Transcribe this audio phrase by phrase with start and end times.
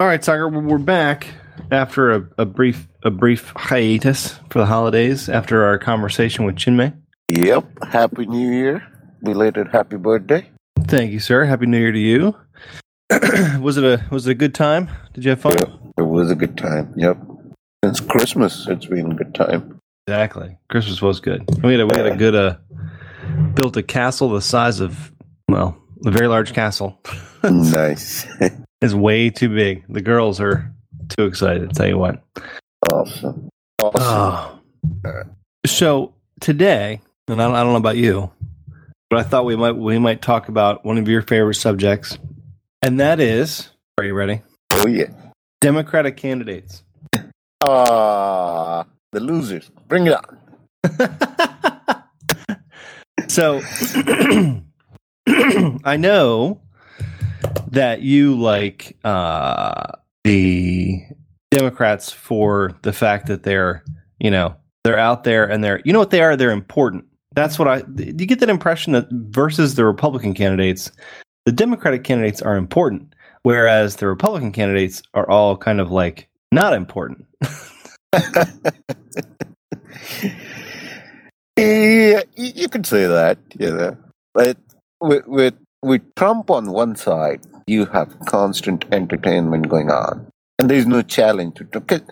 [0.00, 1.28] All right, Tiger, we're back
[1.70, 6.96] after a, a brief a brief hiatus for the holidays after our conversation with Chinmay.
[7.28, 7.84] Yep.
[7.92, 8.84] Happy New Year.
[9.22, 10.50] Belated happy birthday.
[10.80, 11.44] Thank you, sir.
[11.44, 12.36] Happy New Year to you.
[13.60, 14.90] was it a was it a good time?
[15.12, 15.52] Did you have fun?
[15.52, 15.70] Yep.
[15.98, 16.92] It was a good time.
[16.96, 17.16] Yep.
[17.84, 19.78] Since Christmas, it's been a good time.
[20.08, 20.58] Exactly.
[20.68, 21.44] Christmas was good.
[21.62, 22.56] We had a, we had a good uh
[23.54, 25.12] built a castle the size of
[25.48, 27.00] well a very large castle.
[27.44, 28.26] nice.
[28.84, 29.84] it's way too big.
[29.88, 30.70] The girls are
[31.16, 31.72] too excited.
[31.72, 32.22] Tell you what.
[32.92, 33.48] Awesome.
[33.82, 34.60] Awesome.
[35.06, 35.22] Oh.
[35.66, 38.30] So today, and I don't, I don't know about you,
[39.08, 42.18] but I thought we might we might talk about one of your favorite subjects,
[42.82, 43.70] and that is.
[43.98, 44.42] Are you ready?
[44.72, 45.06] Oh yeah.
[45.60, 46.82] Democratic candidates.
[47.66, 49.70] Ah, the losers.
[49.88, 50.38] Bring it on.
[53.28, 53.62] so
[55.84, 56.60] I know
[57.70, 59.92] that you like uh,
[60.24, 61.02] the
[61.50, 63.84] Democrats for the fact that they're,
[64.18, 66.36] you know, they're out there and they're, you know what they are?
[66.36, 67.04] They're important.
[67.34, 70.92] That's what I, you get that impression that versus the Republican candidates,
[71.46, 76.72] the Democratic candidates are important, whereas the Republican candidates are all kind of like not
[76.72, 77.26] important.
[81.56, 83.96] yeah, you could say that, you know.
[84.32, 84.56] But
[85.00, 85.54] with, with
[85.84, 90.26] with Trump on one side, you have constant entertainment going on,
[90.58, 92.02] and there's no challenge to.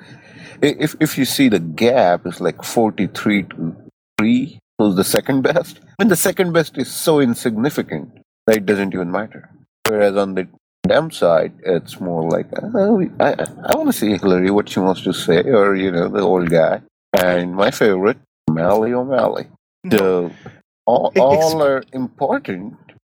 [0.60, 3.74] If if you see the gap is like forty three to
[4.18, 5.80] three, who's the second best?
[5.98, 9.50] And the second best is so insignificant that it doesn't even matter.
[9.88, 10.48] Whereas on the
[10.86, 15.02] Dem side, it's more like oh, I I want to see Hillary what she wants
[15.02, 16.82] to say, or you know the old guy.
[17.12, 18.18] And my favorite,
[18.50, 19.46] Malley O'Malley.
[19.90, 20.30] So
[20.86, 22.76] all, all are important.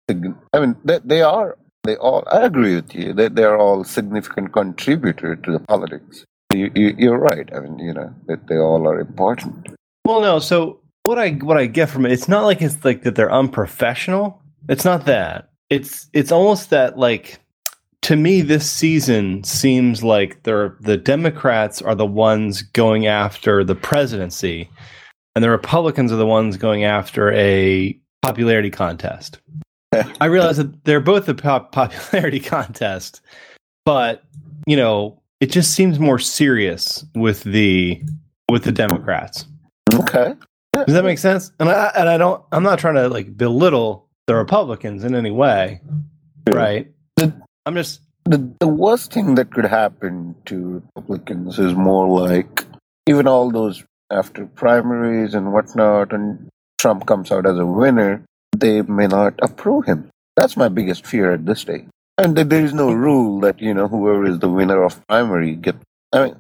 [0.09, 1.57] I mean, they, they are.
[1.85, 2.25] They all.
[2.31, 3.13] I agree with you.
[3.13, 6.25] They they are all significant contributor to the politics.
[6.53, 7.49] You, you, you're right.
[7.55, 9.69] I mean, you know that they all are important.
[10.05, 10.39] Well, no.
[10.39, 13.33] So what I what I get from it, it's not like it's like that they're
[13.33, 14.43] unprofessional.
[14.69, 15.51] It's not that.
[15.71, 17.39] It's it's almost that like
[18.03, 23.75] to me this season seems like they're the Democrats are the ones going after the
[23.75, 24.71] presidency
[25.35, 29.41] and the Republicans are the ones going after a popularity contest.
[30.21, 33.21] I realize that they're both a pop- popularity contest,
[33.85, 34.25] but
[34.67, 38.03] you know, it just seems more serious with the
[38.51, 39.47] with the Democrats.
[39.93, 40.35] Okay.
[40.73, 41.53] Does that make sense?
[41.61, 45.31] And I and I don't I'm not trying to like belittle the Republicans in any
[45.31, 45.81] way.
[46.51, 46.91] Right?
[47.67, 52.65] I'm just the the worst thing that could happen to Republicans is more like
[53.07, 58.25] even all those after primaries and whatnot, and Trump comes out as a winner,
[58.61, 60.11] they may not approve him.
[60.37, 61.87] That's my biggest fear at this stage.
[62.19, 65.77] And there is no rule that you know whoever is the winner of primary get.
[66.13, 66.37] I mean,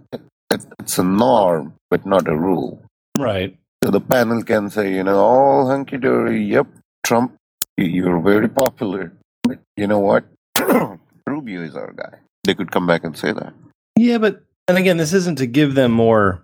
[0.78, 2.82] it's a norm, but not a rule.
[3.18, 3.56] Right.
[3.82, 6.42] So the panel can say, you know, all hunky dory.
[6.44, 6.66] Yep,
[7.02, 7.36] Trump,
[7.76, 9.12] you're very popular.
[9.42, 10.24] But you know what?
[11.26, 12.18] Rubio is our guy.
[12.44, 13.52] They could come back and say that.
[13.98, 16.42] Yeah, but and again, this isn't to give them more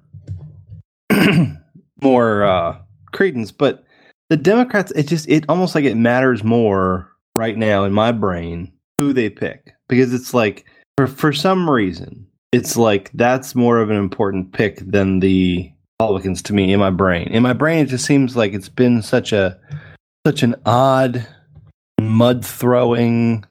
[2.02, 2.78] more uh,
[3.12, 3.84] credence, but
[4.30, 8.72] the Democrats, it just it almost like it matters more right now in my brain
[8.98, 10.64] who they pick because it's like
[10.96, 15.70] for for some reason it's like that's more of an important pick than the
[16.00, 17.28] Republicans to me in my brain.
[17.28, 19.58] In my brain, it just seems like it's been such a
[20.26, 21.26] such an odd
[22.00, 23.44] mud throwing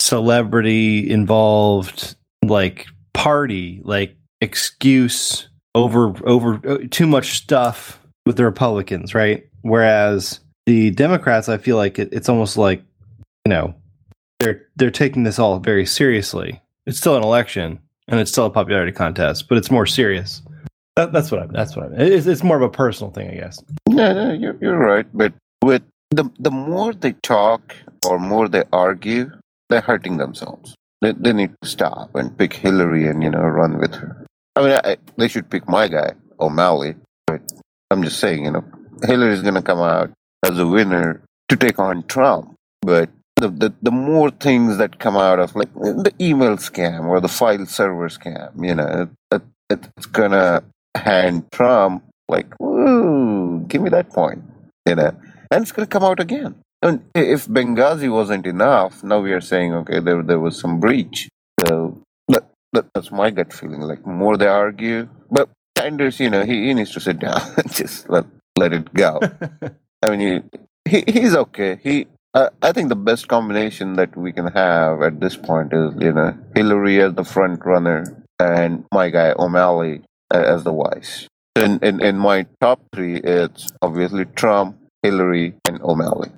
[0.00, 9.14] celebrity involved like party like excuse over over uh, too much stuff with the Republicans,
[9.14, 9.48] right?
[9.68, 12.82] Whereas the Democrats, I feel like it, it's almost like
[13.44, 13.74] you know
[14.40, 16.60] they're they're taking this all very seriously.
[16.86, 20.42] It's still an election and it's still a popularity contest, but it's more serious.
[20.94, 21.52] That, that's what I'm.
[21.52, 21.88] That's what I.
[21.88, 22.00] Mean.
[22.00, 23.62] It's, it's more of a personal thing, I guess.
[23.88, 25.06] No, no, you're you're right.
[25.12, 27.74] But with the the more they talk
[28.08, 29.30] or more they argue,
[29.68, 30.74] they're hurting themselves.
[31.02, 34.24] They, they need to stop and pick Hillary and you know run with her.
[34.54, 36.94] I mean, I, they should pick my guy O'Malley.
[37.26, 37.42] But
[37.90, 38.64] I'm just saying, you know,
[39.02, 40.10] Hillary's going to come out
[40.44, 42.54] as a winner to take on Trump.
[42.82, 47.20] But the, the the more things that come out of like the email scam or
[47.20, 50.62] the file server scam, you know, it, it, it's gonna
[50.94, 54.42] hand Trump like, woo, give me that point,
[54.86, 55.12] you know,
[55.50, 56.56] and it's gonna come out again.
[56.82, 61.28] And if Benghazi wasn't enough, now we are saying, okay, there there was some breach.
[61.66, 63.80] So that, that, that's my gut feeling.
[63.80, 67.72] Like more they argue, but Sanders, you know, he, he needs to sit down and
[67.72, 68.24] just let
[68.56, 69.20] let it go.
[70.02, 70.50] I mean,
[70.84, 71.78] he, he he's okay.
[71.82, 75.94] He I, I think the best combination that we can have at this point is
[75.98, 78.04] you know Hillary as the front runner
[78.38, 81.28] and my guy O'Malley uh, as the vice.
[81.54, 86.30] In, in in my top three, it's obviously Trump, Hillary, and O'Malley.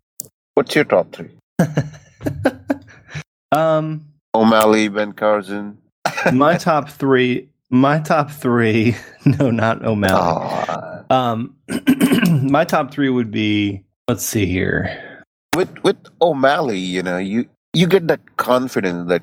[0.55, 1.31] What's your top three?
[3.53, 5.79] um, O'Malley, Ben Carson.
[6.32, 7.49] my top three.
[7.71, 8.97] My top three.
[9.26, 10.14] No, not O'Malley.
[10.14, 11.57] Ah, Um,
[12.43, 13.85] my top three would be.
[14.09, 15.25] Let's see here.
[15.57, 19.23] with with O'Malley, you know, you you get that confidence that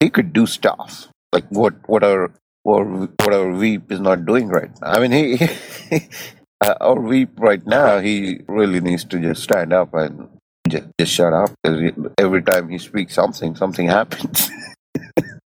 [0.00, 2.32] he could do stuff like what what our
[2.64, 4.92] or what our Veep is not doing right now.
[4.92, 6.08] I mean, he, he
[6.60, 10.28] uh, our Veep right now, he really needs to just stand up and
[10.68, 14.50] just, just shut up because every time he speaks something, something happens.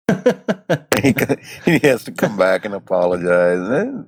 [1.02, 1.14] he,
[1.64, 4.04] he has to come back and apologize.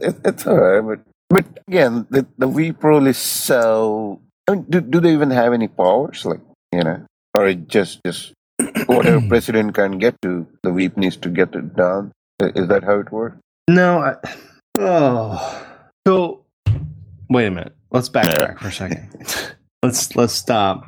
[0.00, 1.00] It, it's all right, but
[1.30, 4.20] but again, the the Veep role is so.
[4.48, 6.24] I mean, do do they even have any powers?
[6.24, 6.40] Like
[6.72, 8.32] you know, or it just just
[8.86, 12.12] whatever president can get to, the Veep needs to get it done.
[12.40, 13.36] Is that how it works?
[13.68, 14.16] No, I,
[14.78, 15.66] oh,
[16.06, 16.44] so
[17.30, 17.74] wait a minute.
[17.90, 19.08] Let's backtrack for a second.
[19.82, 20.86] let's let's stop.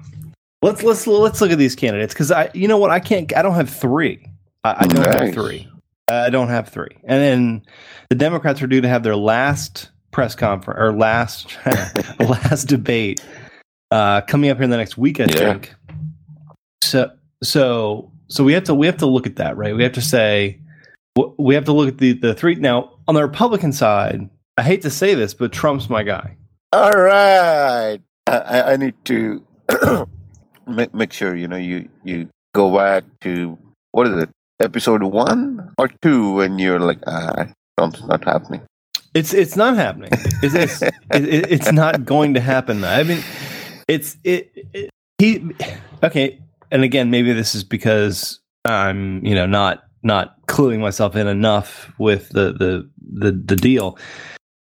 [0.63, 3.35] Let's let's let's look at these candidates because I, you know what, I can't.
[3.37, 4.27] I don't have three.
[4.65, 5.69] I, I don't have three.
[6.09, 6.97] I don't have three.
[7.05, 7.63] And then
[8.11, 11.57] the Democrats are due to have their last press conference or last
[12.21, 13.21] last debate
[13.91, 15.37] uh, coming up here in the next week, I Yeah.
[15.39, 15.75] think.
[16.83, 17.11] So
[17.43, 19.75] so so we have to we have to look at that, right?
[19.75, 20.61] We have to say
[21.39, 24.29] we have to look at the the three now on the Republican side.
[24.57, 26.37] I hate to say this, but Trump's my guy.
[26.73, 29.45] All right, I, I I need to
[30.67, 33.59] make make sure you know you you go back to
[33.93, 34.31] what is it,
[34.61, 37.47] episode one or two, when you're like, ah,
[37.79, 38.61] something's not happening.
[39.15, 40.11] It's it's not happening.
[40.43, 42.85] It's it's, it, it- it's not going to happen.
[42.85, 43.23] I mean,
[43.89, 45.51] it's it, it he
[46.03, 46.41] okay.
[46.71, 51.91] And again, maybe this is because I'm you know not not cluing myself in enough
[51.99, 53.99] with the the the, the deal,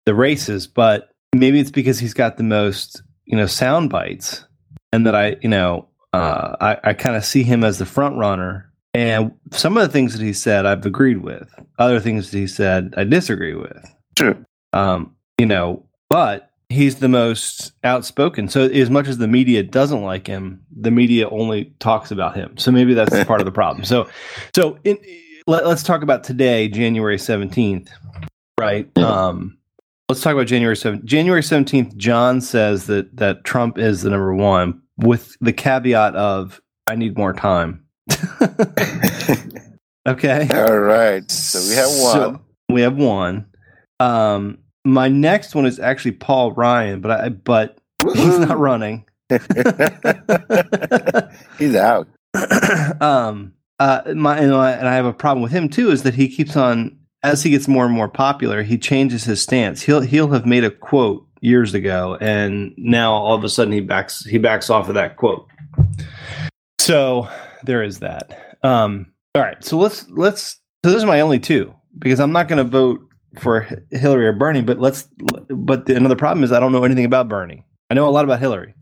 [0.06, 4.46] the races, but maybe it's because he's got the most you know sound bites,
[4.92, 8.16] and that I you know uh, I I kind of see him as the front
[8.16, 8.72] runner.
[8.96, 11.54] And some of the things that he said, I've agreed with.
[11.78, 14.42] Other things that he said, I disagree with True.
[14.72, 18.48] um, you know, but he's the most outspoken.
[18.48, 22.56] So as much as the media doesn't like him, the media only talks about him.
[22.56, 23.84] So maybe that's part of the problem.
[23.84, 24.08] So,
[24.54, 24.96] so in,
[25.46, 27.90] let, let's talk about today, January seventeenth,
[28.58, 28.96] right?
[28.96, 29.58] Um,
[30.08, 31.04] let's talk about January seventh.
[31.04, 31.94] January seventeenth.
[31.98, 37.18] John says that that Trump is the number one, with the caveat of I need
[37.18, 37.85] more time.
[40.06, 40.48] okay.
[40.52, 42.40] All right, so we have So- one.
[42.68, 43.46] we have one.
[44.00, 47.78] Um, my next one is actually Paul Ryan, but I but
[48.14, 49.04] he's not running.
[51.58, 52.06] He's out.
[53.00, 55.90] um, uh, my and, I and I have a problem with him too.
[55.90, 59.42] Is that he keeps on as he gets more and more popular, he changes his
[59.42, 59.82] stance.
[59.82, 63.80] He'll he'll have made a quote years ago, and now all of a sudden he
[63.80, 65.48] backs he backs off of that quote.
[66.78, 67.28] So
[67.64, 68.56] there is that.
[68.62, 70.60] Um, all right, so let's let's.
[70.84, 73.00] So those are my only two because I'm not going to vote
[73.40, 74.62] for Hillary or Bernie.
[74.62, 75.08] But let's.
[75.48, 77.64] But the, another problem is I don't know anything about Bernie.
[77.90, 78.74] I know a lot about Hillary.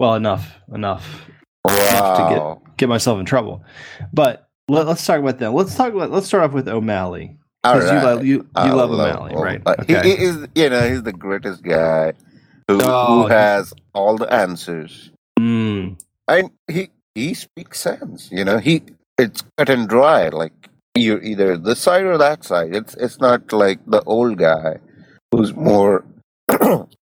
[0.00, 1.28] Well, enough, enough
[1.66, 2.34] enough to
[2.64, 3.64] get get myself in trouble.
[4.12, 5.54] But let, us talk about them.
[5.54, 6.10] Let's talk about.
[6.10, 8.04] Let's start off with O'Malley All because you right.
[8.04, 9.62] love you you I love O'Malley, right?
[9.64, 10.08] Uh, he- Okay.
[10.16, 12.12] he is, you know, he's the greatest guy
[12.68, 15.10] who, Oh, who has all the answers.
[15.38, 18.28] Mm, And he he speaks sense.
[18.32, 18.82] You know, he
[19.18, 20.28] it's cut and dry.
[20.28, 20.52] Like
[20.94, 22.74] you're either this side or that side.
[22.74, 24.78] It's it's not like the old guy
[25.32, 26.04] who's more.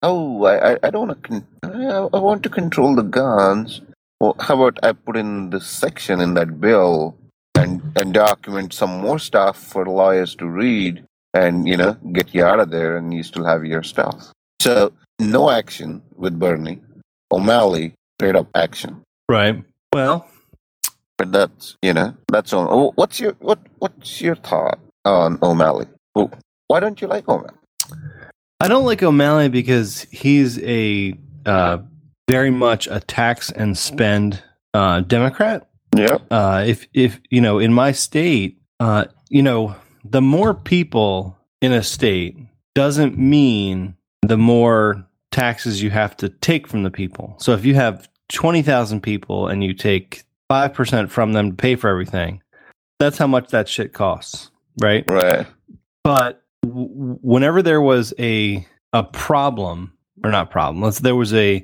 [0.02, 2.10] oh, I I- don't want to.
[2.12, 3.80] I want to control the guns.
[4.20, 7.16] Well, how about I put in this section in that bill
[7.54, 11.04] and and document some more stuff for lawyers to read
[11.34, 14.30] and you know get you out of there and you still have your stuff.
[14.60, 16.80] So no action with Bernie.
[17.32, 19.02] O'Malley straight up action.
[19.28, 19.64] right.
[19.92, 20.26] Well,
[21.18, 22.92] But that's you know that's on.
[22.94, 25.86] What's your what What's your thought on O'Malley?
[26.68, 27.54] Why don't you like O'Malley?
[28.60, 31.78] I don't like O'Malley because he's a uh,
[32.28, 35.68] very much a tax and spend uh, Democrat.
[35.94, 41.36] Yeah, uh, if if you know in my state, uh, you know, the more people
[41.60, 42.36] in a state
[42.74, 47.36] doesn't mean the more taxes you have to take from the people.
[47.38, 51.56] So if you have twenty thousand people and you take five percent from them to
[51.56, 52.42] pay for everything,
[52.98, 54.50] that's how much that shit costs,
[54.80, 55.04] right?
[55.08, 55.46] right.
[56.04, 59.92] But w- whenever there was a a problem
[60.24, 60.82] or not problem.
[60.82, 61.62] Let's there was a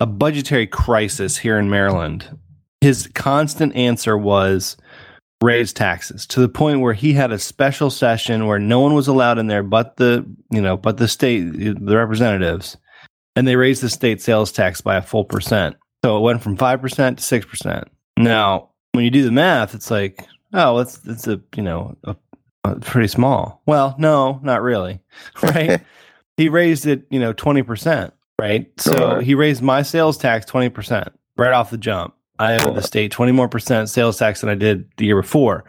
[0.00, 2.38] a budgetary crisis here in Maryland.
[2.80, 4.76] His constant answer was
[5.42, 9.08] raise taxes to the point where he had a special session where no one was
[9.08, 12.76] allowed in there but the you know but the state the representatives
[13.36, 16.56] and they raised the state sales tax by a full percent so it went from
[16.56, 17.84] 5% to 6%
[18.16, 22.16] now when you do the math it's like oh it's it's a you know a,
[22.64, 25.00] a pretty small well no not really
[25.42, 25.80] right
[26.36, 29.20] he raised it you know 20% right so Sure.
[29.20, 33.32] he raised my sales tax 20% right off the jump I owe the state 20
[33.32, 35.64] more percent sales tax than I did the year before.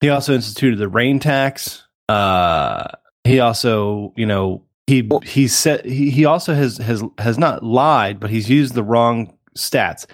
[0.00, 1.82] He also instituted the rain tax.
[2.08, 2.84] Uh,
[3.24, 8.20] he also, you know, he he said he, he also has has has not lied,
[8.20, 10.06] but he's used the wrong stats.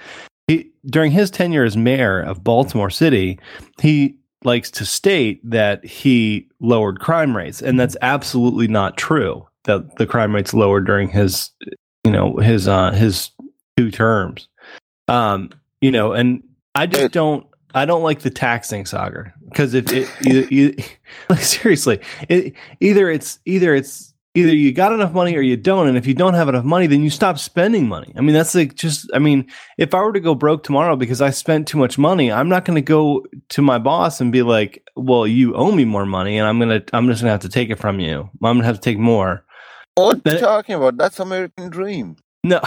[0.49, 3.39] He during his tenure as mayor of Baltimore City,
[3.81, 9.47] he likes to state that he lowered crime rates, and that's absolutely not true.
[9.65, 11.51] That the crime rates lowered during his,
[12.05, 13.31] you know, his uh his
[13.77, 14.49] two terms.
[15.09, 16.43] Um, you know, and
[16.75, 20.83] I just don't I don't like the taxing saga because if it you, either,
[21.29, 25.89] like seriously, it, either it's either it's either you got enough money or you don't,
[25.89, 28.13] and if you don't have enough money, then you stop spending money.
[28.17, 29.47] I mean, that's like just I mean,
[29.79, 32.65] if I were to go broke tomorrow because I spent too much money, I'm not
[32.65, 36.39] going to go to my boss and be like, "Well, you owe me more money,
[36.39, 38.31] and I'm gonna I'm just gonna have to take it from you.
[38.43, 39.45] I'm gonna have to take more."
[39.95, 40.97] What are you talking about?
[40.97, 42.17] That's American dream.
[42.45, 42.61] No.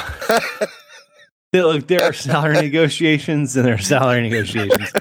[1.54, 4.92] Look, there are salary negotiations and there are salary negotiations.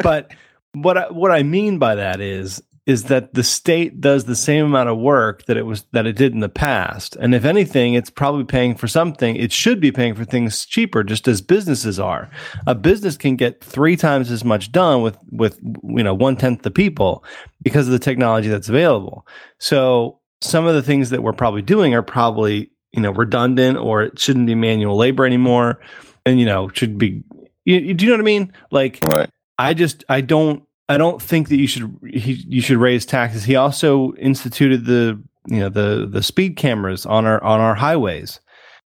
[0.00, 0.30] But
[0.72, 4.66] what I, what I mean by that is is that the state does the same
[4.66, 7.16] amount of work that it was that it did in the past.
[7.16, 9.36] And if anything, it's probably paying for something.
[9.36, 12.30] It should be paying for things cheaper, just as businesses are.
[12.66, 16.62] A business can get three times as much done with with you know one tenth
[16.62, 17.24] the people
[17.62, 19.26] because of the technology that's available.
[19.58, 24.02] So some of the things that we're probably doing are probably you know redundant or
[24.02, 25.80] it shouldn't be manual labor anymore
[26.26, 27.22] and you know should be
[27.64, 29.28] you, you- do you know what i mean like Right.
[29.58, 33.44] i just i don't i don't think that you should he, you should raise taxes
[33.44, 38.40] he also instituted the you know the the speed cameras on our on our highways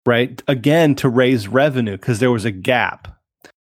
[0.05, 3.07] right again to raise revenue because there was a gap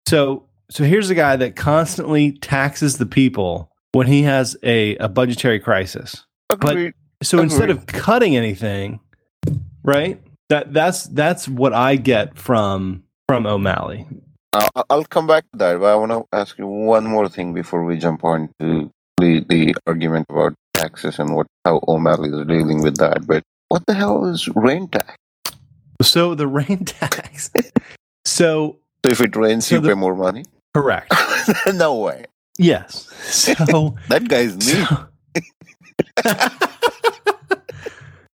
[0.08, 5.08] so so here's a guy that constantly taxes the people when he has a, a
[5.08, 6.94] budgetary crisis Agreed.
[7.22, 9.00] so instead of cutting anything,
[9.84, 10.22] right?
[10.50, 14.08] That that's that's what I get from from O'Malley.
[14.54, 17.54] Uh, I'll come back to that, but I want to ask you one more thing
[17.54, 22.48] before we jump on to the, the argument about taxes and what how O'Malley is
[22.48, 23.28] dealing with that.
[23.28, 25.16] But what the hell is rain tax?
[26.02, 27.52] So the rain tax.
[28.26, 30.44] so So if it rains, So you the- pay more money?
[30.74, 31.14] correct.
[31.74, 32.26] no way.
[32.60, 33.08] Yes.
[33.26, 34.86] So, That guy's me.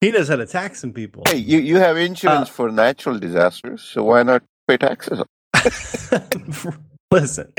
[0.01, 1.23] he knows how to tax some people.
[1.27, 5.21] Hey, you, you have insurance Uh, for natural disasters, so why not pay taxes?
[7.11, 7.53] listen,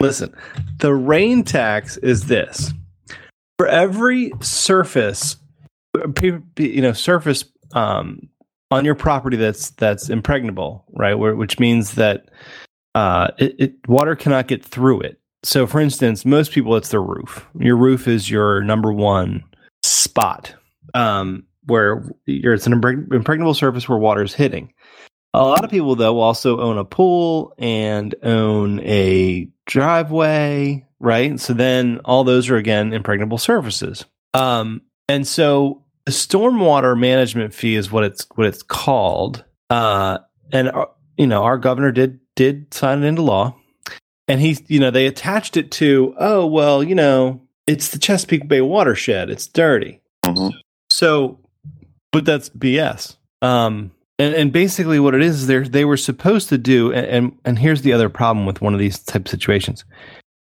[0.00, 0.34] listen.
[0.78, 2.72] The rain tax is this:
[3.58, 5.36] for every surface,
[6.58, 8.28] you know, surface um,
[8.70, 11.14] on your property that's that's impregnable, right?
[11.14, 12.28] Where, which means that
[12.94, 15.18] uh, it, it water cannot get through it.
[15.44, 17.46] So, for instance, most people it's their roof.
[17.58, 19.42] Your roof is your number one
[19.82, 20.54] spot
[20.94, 24.72] um, where it's an impregnable surface where water is hitting.
[25.34, 31.40] A lot of people, though, also own a pool and own a driveway, right?
[31.40, 34.04] So then all those are again impregnable surfaces.
[34.34, 39.44] Um, and so the stormwater management fee is what it's what it's called.
[39.70, 40.18] Uh,
[40.52, 40.86] and uh,
[41.16, 43.54] you know, our governor did did sign it into law,
[44.28, 48.48] and he, you know, they attached it to, oh well, you know, it's the Chesapeake
[48.48, 49.30] Bay watershed.
[49.30, 50.00] It's dirty.
[50.24, 50.52] Mhm.
[50.90, 51.40] So,
[52.10, 53.16] but that's BS.
[53.40, 57.38] Um, and, and basically, what it is, they they were supposed to do, and, and
[57.44, 59.84] and here's the other problem with one of these type of situations: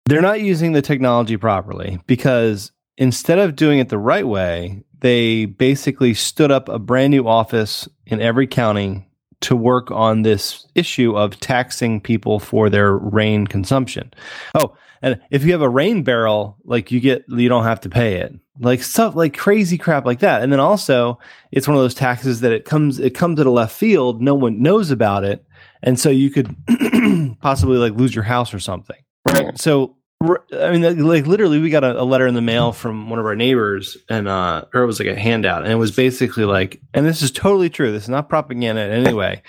[0.06, 5.44] they're not using the technology properly because instead of doing it the right way, they
[5.46, 9.07] basically stood up a brand new office in every county
[9.40, 14.12] to work on this issue of taxing people for their rain consumption.
[14.54, 17.88] Oh, and if you have a rain barrel, like you get, you don't have to
[17.88, 18.34] pay it.
[18.60, 20.42] Like stuff like crazy crap like that.
[20.42, 21.20] And then also,
[21.52, 24.20] it's one of those taxes that it comes, it comes to the left field.
[24.20, 25.44] No one knows about it,
[25.82, 26.54] and so you could
[27.40, 28.96] possibly like lose your house or something.
[29.28, 29.56] Right.
[29.58, 33.20] So, I mean, like, literally, we got a, a letter in the mail from one
[33.20, 36.44] of our neighbors, and uh, or it was like a handout, and it was basically
[36.44, 37.92] like, and this is totally true.
[37.92, 39.42] This is not propaganda in any way,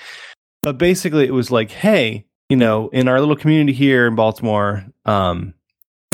[0.61, 4.85] but basically, it was like, hey, you know, in our little community here in Baltimore,
[5.05, 5.55] um,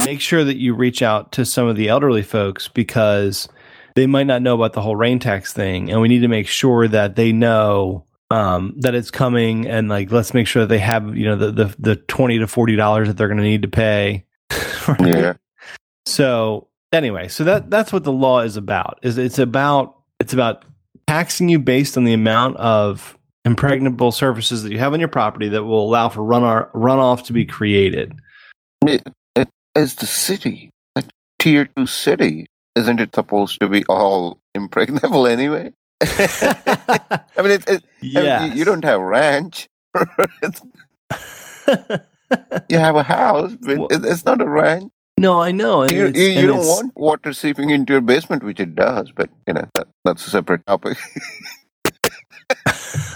[0.06, 3.50] make sure that you reach out to some of the elderly folks because
[3.96, 6.48] they might not know about the whole rain tax thing, and we need to make
[6.48, 10.80] sure that they know um, that it's coming, and like let's make sure that they
[10.80, 13.64] have you know the the, the twenty to forty dollars that they're going to need
[13.64, 14.24] to pay.
[15.00, 15.16] Right?
[15.16, 15.34] Yeah.
[16.06, 19.00] So anyway, so that that's what the law is about.
[19.02, 20.66] Is it's about it's about
[21.08, 25.50] taxing you based on the amount of impregnable surfaces that you have on your property
[25.50, 26.42] that will allow for run
[26.74, 28.14] runoff to be created.
[28.86, 31.04] It, it, as the city, a
[31.40, 35.72] tier two city, isn't it supposed to be all impregnable anyway?
[36.02, 38.42] I mean, it, it, yeah.
[38.42, 39.70] I mean, you don't have ranch.
[42.70, 44.92] you have a house, but well, it's not a ranch.
[45.18, 45.84] No, I know.
[45.84, 49.54] You, you, you don't want water seeping into your basement, which it does, but you
[49.54, 50.98] know that, that's a separate topic.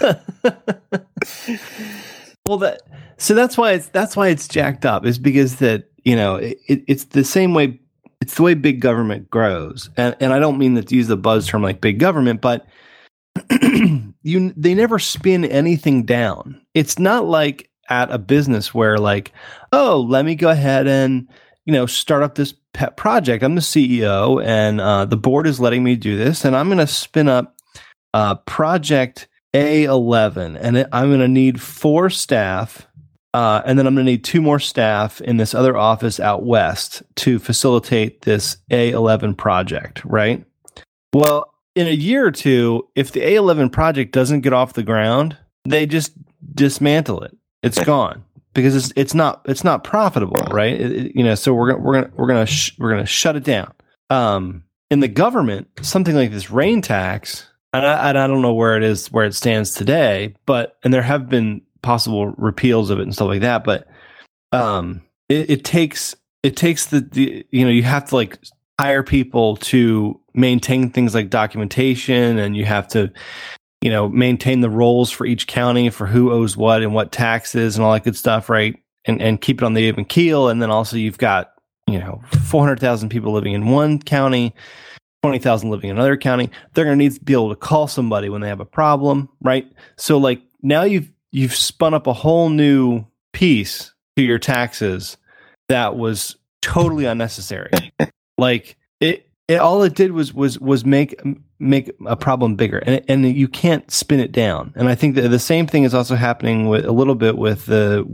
[2.48, 2.80] well, that
[3.18, 6.58] so that's why it's that's why it's jacked up is because that you know it,
[6.66, 7.78] it's the same way
[8.20, 11.16] it's the way big government grows, and and I don't mean that to use the
[11.16, 12.66] buzz term like big government, but
[14.22, 16.60] you they never spin anything down.
[16.74, 19.32] It's not like at a business where like
[19.72, 21.28] oh let me go ahead and
[21.70, 23.44] you know, start up this pet project.
[23.44, 26.78] I'm the CEO, and uh, the board is letting me do this, and I'm going
[26.78, 27.54] to spin up
[28.14, 32.88] uh, Project A11, and I'm going to need four staff,
[33.34, 36.44] uh, and then I'm going to need two more staff in this other office out
[36.44, 40.04] west to facilitate this A11 project.
[40.04, 40.44] Right?
[41.12, 45.36] Well, in a year or two, if the A11 project doesn't get off the ground,
[45.64, 46.12] they just
[46.54, 47.36] dismantle it.
[47.62, 48.24] It's gone
[48.54, 50.80] because it's it's not it's not profitable, right?
[50.80, 53.36] It, it, you know, so we're gonna we're gonna we're gonna sh- we're gonna shut
[53.36, 53.72] it down.
[54.08, 58.54] Um, in the government, something like this rain tax, and I, and I don't know
[58.54, 62.98] where it is where it stands today, but and there have been possible repeals of
[62.98, 63.86] it and stuff like that, but
[64.52, 68.38] um, it, it takes it takes the, the you know you have to like
[68.80, 73.12] hire people to maintain things like documentation and you have to
[73.80, 77.76] you know, maintain the roles for each county for who owes what and what taxes
[77.76, 78.76] and all that good stuff, right?
[79.06, 80.48] And and keep it on the even keel.
[80.48, 81.52] And then also you've got,
[81.86, 84.54] you know, four hundred thousand people living in one county,
[85.22, 86.50] twenty thousand living in another county.
[86.74, 89.70] They're gonna need to be able to call somebody when they have a problem, right?
[89.96, 95.16] So like now you've you've spun up a whole new piece to your taxes
[95.70, 97.70] that was totally unnecessary.
[98.38, 101.20] like it it, all it did was was was make
[101.58, 104.72] make a problem bigger, and and you can't spin it down.
[104.76, 107.66] And I think that the same thing is also happening with a little bit with
[107.66, 108.04] the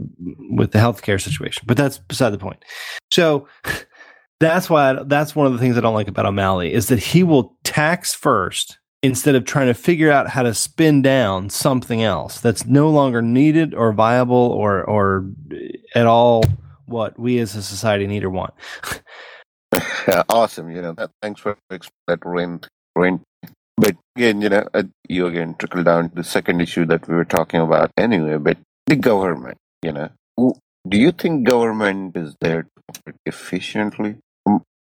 [0.49, 2.65] with the healthcare situation, but that's beside the point.
[3.11, 3.47] So
[4.39, 6.97] that's why I, that's one of the things I don't like about O'Malley is that
[6.97, 12.01] he will tax first instead of trying to figure out how to spin down something
[12.01, 15.29] else that's no longer needed or viable or or
[15.93, 16.43] at all
[16.87, 18.55] what we as a society need or want.
[20.29, 20.69] Awesome.
[20.69, 21.57] You know, thanks for
[22.07, 22.61] that rain,
[22.95, 23.21] rain.
[23.75, 27.15] But again, you know, uh, you again trickle down to the second issue that we
[27.15, 28.37] were talking about anyway.
[28.37, 30.09] But the government, you know,
[30.87, 34.17] do you think government is there to operate efficiently?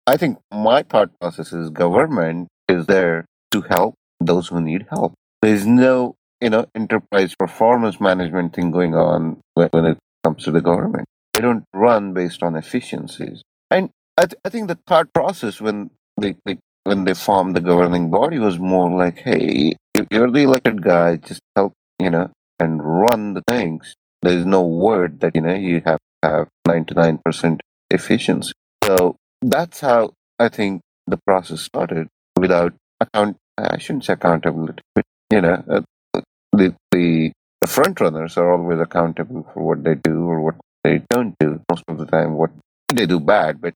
[0.07, 5.15] I think my thought process is government is there to help those who need help.
[5.41, 10.51] There's no, you know, enterprise performance management thing going on when, when it comes to
[10.51, 11.07] the government.
[11.33, 13.43] They don't run based on efficiencies.
[13.71, 17.61] And I, th- I think the thought process when they, they when they formed the
[17.61, 19.73] governing body was more like, hey,
[20.11, 23.95] you're the elected guy, just help, you know, and run the things.
[24.23, 28.53] There's no word that you know you have to have 99% efficiency.
[28.85, 33.37] So that's how I think the process started without account.
[33.59, 36.21] I shouldn't say accountability, but you know, uh,
[36.53, 41.03] the the the front runners are always accountable for what they do or what they
[41.11, 41.61] don't do.
[41.71, 42.51] Most of the time, what
[42.97, 43.75] they do bad, but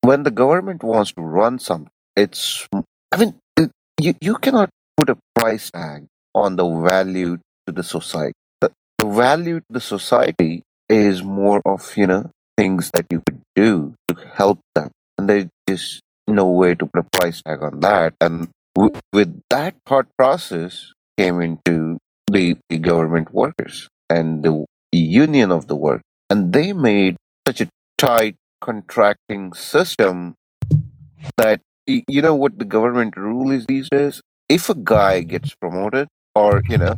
[0.00, 2.66] when the government wants to run something, it's
[3.12, 3.34] I mean
[4.00, 8.34] you you cannot put a price tag on the value to the society.
[8.60, 13.40] The, the value to the society is more of you know things that you could
[13.54, 15.28] do to help them, and
[15.66, 18.14] there's no way to put a price tag on that.
[18.20, 21.98] And w- with that thought process came into
[22.30, 27.16] the, the government workers and the union of the work, and they made
[27.48, 30.34] such a tight contracting system
[31.38, 34.20] that you know what the government rule is these days?
[34.50, 36.96] If a guy gets promoted or you know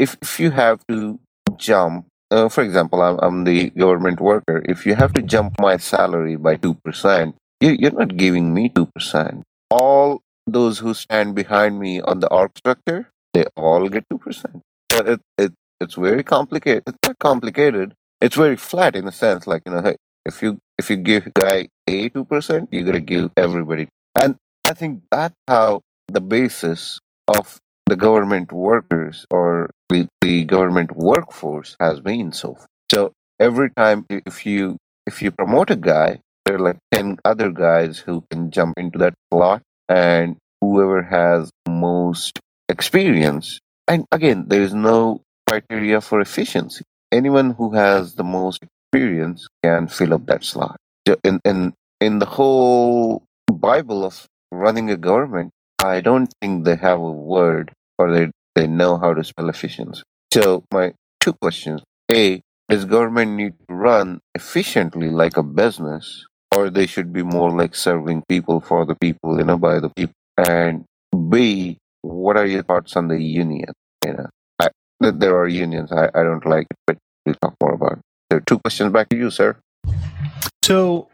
[0.00, 1.20] if if you have to
[1.56, 5.76] jump uh, for example I'm, I'm the government worker if you have to jump my
[5.76, 12.00] salary by 2% you, you're not giving me 2% all those who stand behind me
[12.00, 14.60] on the org structure they all get 2%
[14.92, 19.62] it, it, it's very complicated it's not complicated it's very flat in a sense like
[19.66, 23.30] you know hey, if you if you give guy A two percent, you're gonna give
[23.36, 23.88] everybody.
[24.20, 30.96] And I think that's how the basis of the government workers or the, the government
[30.96, 32.66] workforce has been so far.
[32.90, 37.50] So every time if you if you promote a guy, there are like ten other
[37.50, 39.60] guys who can jump into that slot,
[39.90, 43.60] and whoever has most experience.
[43.86, 46.84] And again, there is no criteria for efficiency.
[47.14, 50.76] Anyone who has the most experience can fill up that slot.
[51.22, 56.98] In in in the whole Bible of running a government, I don't think they have
[56.98, 60.02] a word or they, they know how to spell efficiency.
[60.32, 61.82] So my two questions.
[62.10, 67.50] A, does government need to run efficiently like a business or they should be more
[67.50, 70.14] like serving people for the people, you know, by the people?
[70.36, 70.84] And
[71.30, 73.72] B, what are your thoughts on the union?
[74.04, 74.28] You know,
[75.02, 75.92] I, there are unions.
[75.92, 77.98] I, I don't like it, but we'll talk more about.
[78.30, 79.56] There are two questions back to you, sir.
[80.62, 81.08] So,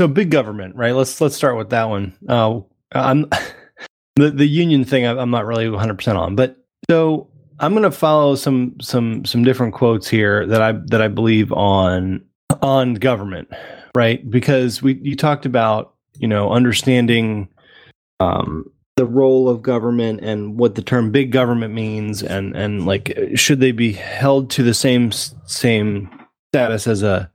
[0.00, 0.94] so big government, right?
[0.94, 2.16] Let's let's start with that one.
[2.28, 2.60] Uh,
[2.92, 3.28] I'm
[4.16, 5.06] the the union thing.
[5.06, 6.56] I'm not really 100 percent on, but
[6.90, 7.28] so
[7.60, 11.52] I'm going to follow some some some different quotes here that I that I believe
[11.52, 12.24] on
[12.62, 13.48] on government,
[13.96, 14.28] right?
[14.30, 17.48] Because we you talked about you know understanding
[18.20, 23.16] um, the role of government and what the term big government means, and and like
[23.36, 26.10] should they be held to the same same
[26.52, 27.30] status as a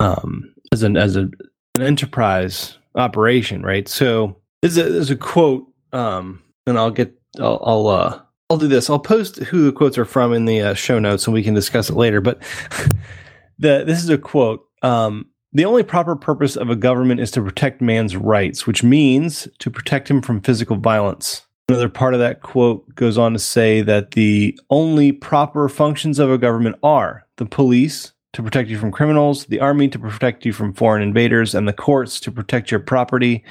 [0.00, 1.28] um, as an as a
[1.74, 3.86] an enterprise operation, right?
[3.86, 8.68] So there's a, there's a quote, um, and I'll get I'll, I'll uh I'll do
[8.68, 8.88] this.
[8.88, 11.52] I'll post who the quotes are from in the uh, show notes, and we can
[11.52, 12.22] discuss it later.
[12.22, 12.42] But
[13.58, 14.64] the this is a quote.
[14.80, 19.48] Um, the only proper purpose of a government is to protect man's rights, which means
[19.58, 21.46] to protect him from physical violence.
[21.66, 26.30] Another part of that quote goes on to say that the only proper functions of
[26.30, 30.52] a government are the police to protect you from criminals, the army to protect you
[30.52, 33.42] from foreign invaders, and the courts to protect your property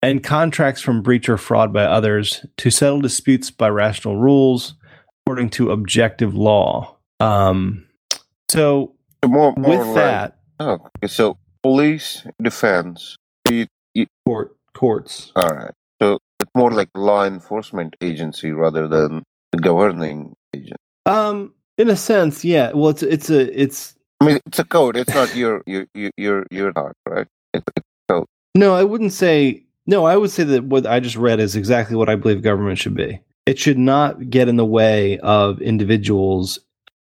[0.00, 4.74] and contracts from breach or fraud by others to settle disputes by rational rules
[5.26, 6.96] according to objective law.
[7.18, 7.84] Um,
[8.48, 8.94] so,
[9.26, 13.16] more, more with like, that, oh, okay, so police, defense,
[13.50, 15.32] you, you, court, courts.
[15.36, 15.72] All right.
[16.00, 19.22] So it's more like law enforcement agency rather than
[19.52, 20.78] the governing agent.
[21.06, 22.72] Um, in a sense, yeah.
[22.72, 23.94] Well, it's it's a it's.
[24.20, 24.96] I mean, it's a code.
[24.96, 27.26] It's not your your your your thought, right?
[27.54, 28.26] It's a code.
[28.54, 31.96] No, I wouldn't say no, I would say that what I just read is exactly
[31.96, 33.20] what I believe government should be.
[33.46, 36.60] It should not get in the way of individuals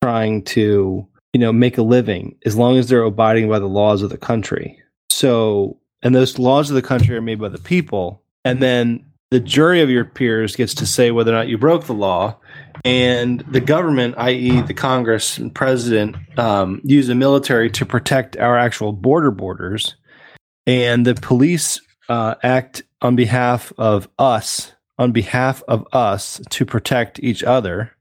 [0.03, 1.07] trying to,
[1.37, 4.17] you know, make a living as long as they're abiding by the laws of the
[4.17, 4.83] country.
[5.11, 9.41] So, and those laws of the country are made by the people, and then the
[9.41, 12.39] jury of your peers gets to say whether or not you broke the law,
[12.87, 18.57] and the government, i.e., the Congress and president, um, use the military to protect our
[18.57, 19.95] actual border borders,
[20.67, 27.21] and the police uh, act on behalf of us, on behalf of us to protect
[27.23, 27.93] each other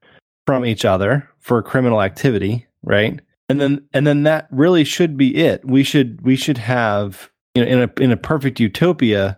[0.45, 3.19] from each other for criminal activity, right?
[3.49, 5.65] And then and then that really should be it.
[5.65, 9.37] We should we should have you know in a in a perfect utopia,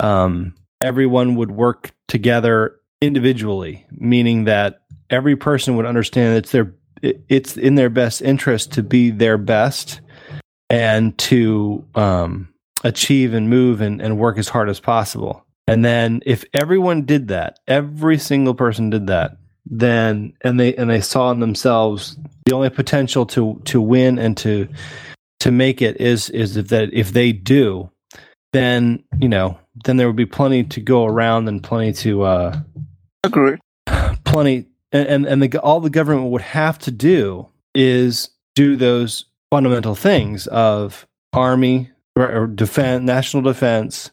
[0.00, 7.56] um, everyone would work together individually, meaning that every person would understand it's their it's
[7.56, 10.00] in their best interest to be their best
[10.68, 12.52] and to um,
[12.84, 15.44] achieve and move and, and work as hard as possible.
[15.66, 19.36] And then if everyone did that, every single person did that,
[19.70, 24.36] then and they and they saw in themselves the only potential to to win and
[24.36, 24.68] to
[25.38, 27.90] to make it is is that if they do,
[28.52, 32.60] then you know then there would be plenty to go around and plenty to uh
[33.24, 33.56] agree
[34.24, 39.94] plenty and and, the, all the government would have to do is do those fundamental
[39.94, 44.10] things of army or defense, national defense,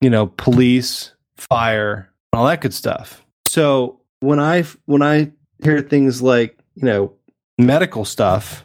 [0.00, 3.24] you know, police, fire, all that good stuff.
[3.46, 7.12] So when I when I hear things like you know
[7.58, 8.64] medical stuff,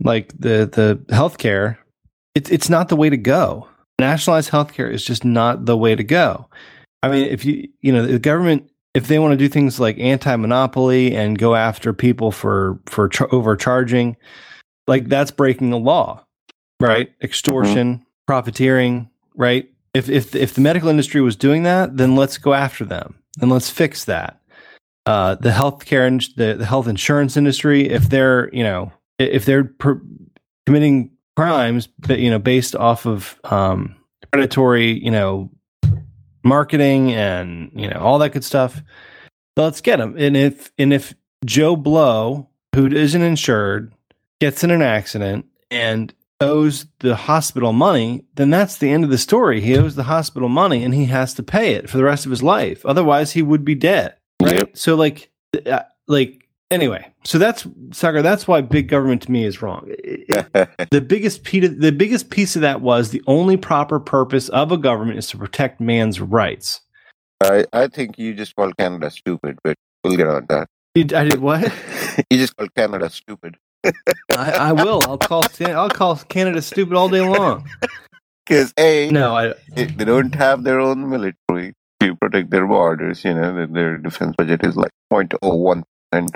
[0.00, 1.76] like the the healthcare,
[2.34, 3.68] it's it's not the way to go.
[3.98, 6.48] Nationalized healthcare is just not the way to go.
[7.02, 9.96] I mean, if you you know the government if they want to do things like
[10.00, 14.16] anti-monopoly and go after people for for overcharging,
[14.86, 16.24] like that's breaking the law
[16.80, 17.12] right?
[17.22, 18.04] Extortion, mm-hmm.
[18.26, 19.70] profiteering, right?
[19.94, 23.50] If if if the medical industry was doing that, then let's go after them and
[23.50, 24.39] let's fix that.
[25.06, 29.64] Uh, the healthcare and the, the health insurance industry, if they're you know if they're
[29.64, 30.02] per-
[30.66, 33.96] committing crimes, but you know based off of um,
[34.30, 35.50] predatory, you know,
[36.44, 38.82] marketing and you know all that good stuff,
[39.56, 40.16] let's get them.
[40.18, 43.92] And if and if Joe Blow, who isn't insured,
[44.40, 49.18] gets in an accident and owes the hospital money, then that's the end of the
[49.18, 49.60] story.
[49.60, 52.30] He owes the hospital money and he has to pay it for the rest of
[52.30, 52.84] his life.
[52.86, 54.14] Otherwise, he would be dead.
[54.40, 54.58] Right?
[54.58, 54.76] Yep.
[54.76, 55.30] So like,
[55.66, 58.22] uh, like anyway, so that's Sagar.
[58.22, 59.90] That's why big government to me is wrong.
[60.90, 64.72] The biggest piece, of, the biggest piece of that was the only proper purpose of
[64.72, 66.80] a government is to protect man's rights.
[67.40, 70.68] I, I think you just called Canada stupid, but we'll get on that.
[70.94, 71.62] You- I did what?
[72.30, 73.56] you just called Canada stupid.
[73.84, 73.92] I,
[74.52, 75.00] I will.
[75.04, 75.44] I'll call.
[75.64, 77.68] I'll call Canada stupid all day long.
[78.46, 79.54] Because A, No, I.
[79.76, 83.24] they don't have their own military to protect their borders.
[83.24, 85.84] You know, their- defense budget is like 0.01%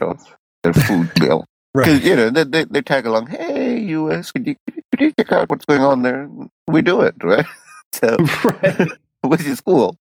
[0.02, 1.44] of their food bill.
[1.74, 5.32] Because, you know, they, they, they tag along, hey, US, could you, could you check
[5.32, 6.28] out what's going on there?
[6.68, 7.46] We do it, right?
[7.94, 8.88] So, right.
[9.22, 9.96] which is cool.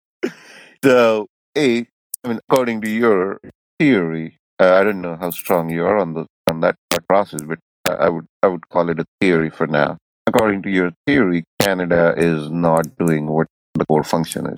[0.83, 1.85] So, A,
[2.23, 3.39] I mean, according to your
[3.79, 6.75] theory, uh, I don't know how strong you are on the on that
[7.07, 9.97] process, but I would I would call it a theory for now.
[10.25, 13.45] According to your theory, Canada is not doing what
[13.75, 14.57] the core function is.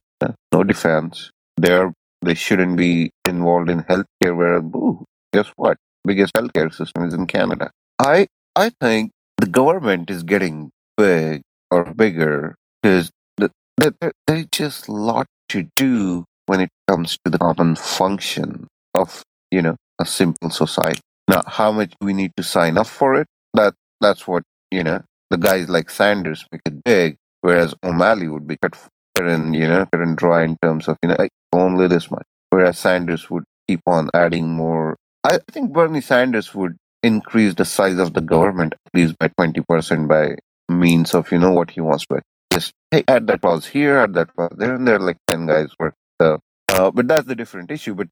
[0.52, 1.32] No defense.
[1.58, 4.36] They're they shouldn't be involved in healthcare.
[4.36, 5.78] Whereas, ooh, guess what?
[6.06, 7.72] Biggest healthcare system is in Canada.
[8.00, 14.48] I I think the government is getting big or bigger because the, the, there- there's
[14.52, 19.76] just a lot to do when it comes to the common function of you know
[20.02, 21.02] a simple society.
[21.28, 23.28] Now, how much we need to sign up for it?
[23.54, 25.02] That that's what you know.
[25.32, 28.76] The guys like Sanders make it big, whereas O'Malley would be cut
[29.20, 32.26] and you know and dry in terms of you know only this much.
[32.50, 34.96] Whereas Sanders would keep on adding more.
[35.24, 39.62] I think Bernie Sanders would increase the size of the government at least by twenty
[39.62, 40.36] percent by
[40.70, 42.22] means of you know what he wants to
[42.56, 45.70] just hey add that clause here, add that clause there, and there like ten guys
[45.80, 45.94] work.
[46.22, 47.96] So, uh, but that's the different issue.
[47.96, 48.08] But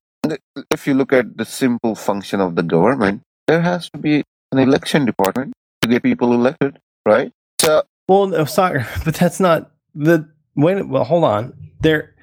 [0.72, 4.60] if you look at the simple function of the government, there has to be an
[4.60, 7.32] election department to get people elected, right?
[7.62, 10.30] So Well, no, Sagar, but that's not the.
[10.56, 11.54] Wait, well, hold on.
[11.82, 12.14] There,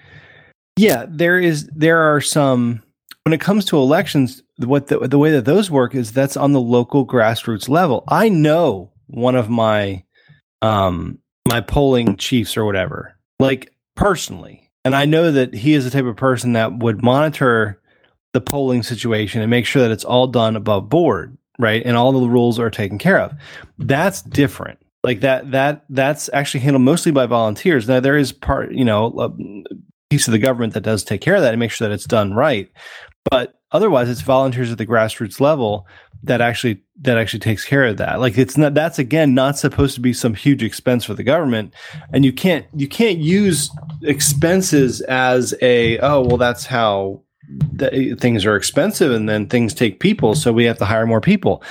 [0.77, 1.69] yeah, there is.
[1.75, 2.83] There are some.
[3.25, 6.53] When it comes to elections, what the the way that those work is that's on
[6.53, 8.05] the local grassroots level.
[8.09, 10.05] I know one of my,
[10.63, 15.91] um, my polling chiefs or whatever, like personally, and I know that he is the
[15.91, 17.81] type of person that would monitor
[18.33, 22.13] the polling situation and make sure that it's all done above board, right, and all
[22.13, 23.35] the rules are taken care of.
[23.79, 27.89] That's different like that that that's actually handled mostly by volunteers.
[27.89, 29.31] Now there is part you know a
[30.11, 32.05] piece of the government that does take care of that and make sure that it's
[32.05, 32.71] done right.
[33.31, 35.87] But otherwise it's volunteers at the grassroots level
[36.23, 38.21] that actually that actually takes care of that.
[38.21, 41.75] Like it's not that's again not supposed to be some huge expense for the government.
[42.13, 43.71] And you can't you can't use
[44.03, 47.23] expenses as a oh well that's how
[47.73, 51.21] the, things are expensive and then things take people so we have to hire more
[51.21, 51.65] people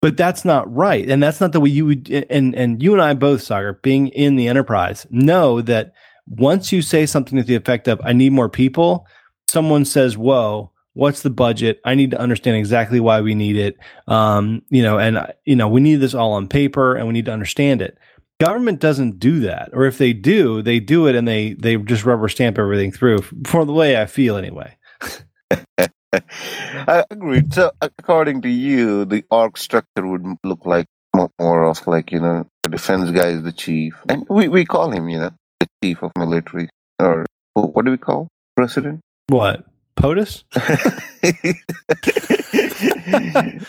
[0.00, 1.08] but that's not right.
[1.08, 4.08] And that's not the way you would and and you and i both sagar being
[4.08, 5.92] in the enterprise know that
[6.26, 9.06] once you say something to the effect of i need more people
[9.48, 11.80] someone says whoa what's the budget?
[11.84, 13.78] I need to understand exactly why we need it.
[14.08, 17.26] Um, you know and you know we need this all on paper and we need
[17.26, 17.98] to understand it.
[18.38, 19.70] Government doesn't do that.
[19.72, 23.18] Or if they do they do it and they they just rubber stamp everything through.
[23.46, 24.76] For the way i feel anyway
[26.12, 27.42] I agree.
[27.52, 32.20] So, according to you, the org structure would look like mo- more of like you
[32.20, 35.66] know the defense guy is the chief, and we we call him you know the
[35.82, 36.68] chief of military,
[36.98, 39.00] or what do we call president?
[39.28, 40.44] what potus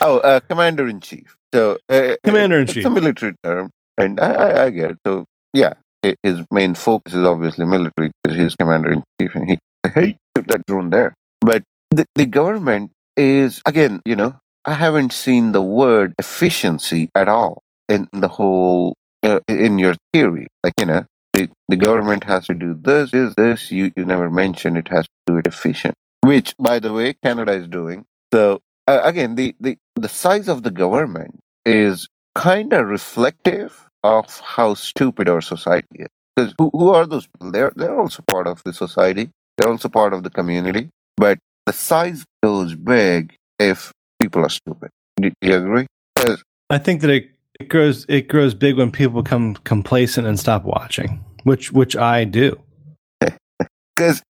[0.02, 1.36] oh, uh, commander in chief.
[1.54, 2.78] So, uh, Commander-in-chief.
[2.78, 4.98] It's a military term, and I, I, I get it.
[5.06, 5.74] So, yeah,
[6.24, 9.60] his main focus is obviously military because he's commander in chief, and he
[9.94, 11.14] hey took that drone there.
[11.42, 17.28] But the, the government is again, you know, I haven't seen the word efficiency at
[17.28, 20.48] all in the whole uh, in your theory.
[20.64, 23.72] Like you know, the, the government has to do this, is this.
[23.72, 27.54] You you never mention it has to do it efficient, which by the way, Canada
[27.54, 28.06] is doing.
[28.34, 34.40] So uh, again, the, the the size of the government is kind of reflective of
[34.40, 36.08] how stupid our society is.
[36.36, 37.52] Because who, who are those people?
[37.52, 39.30] They're they're also part of the society.
[39.58, 40.90] They're also part of the community.
[41.18, 44.90] But the size goes big if people are stupid.
[45.20, 45.88] Do you agree?
[46.70, 50.64] I think that it, it grows it grows big when people become complacent and stop
[50.64, 52.62] watching, which which I do.
[53.96, 54.24] Because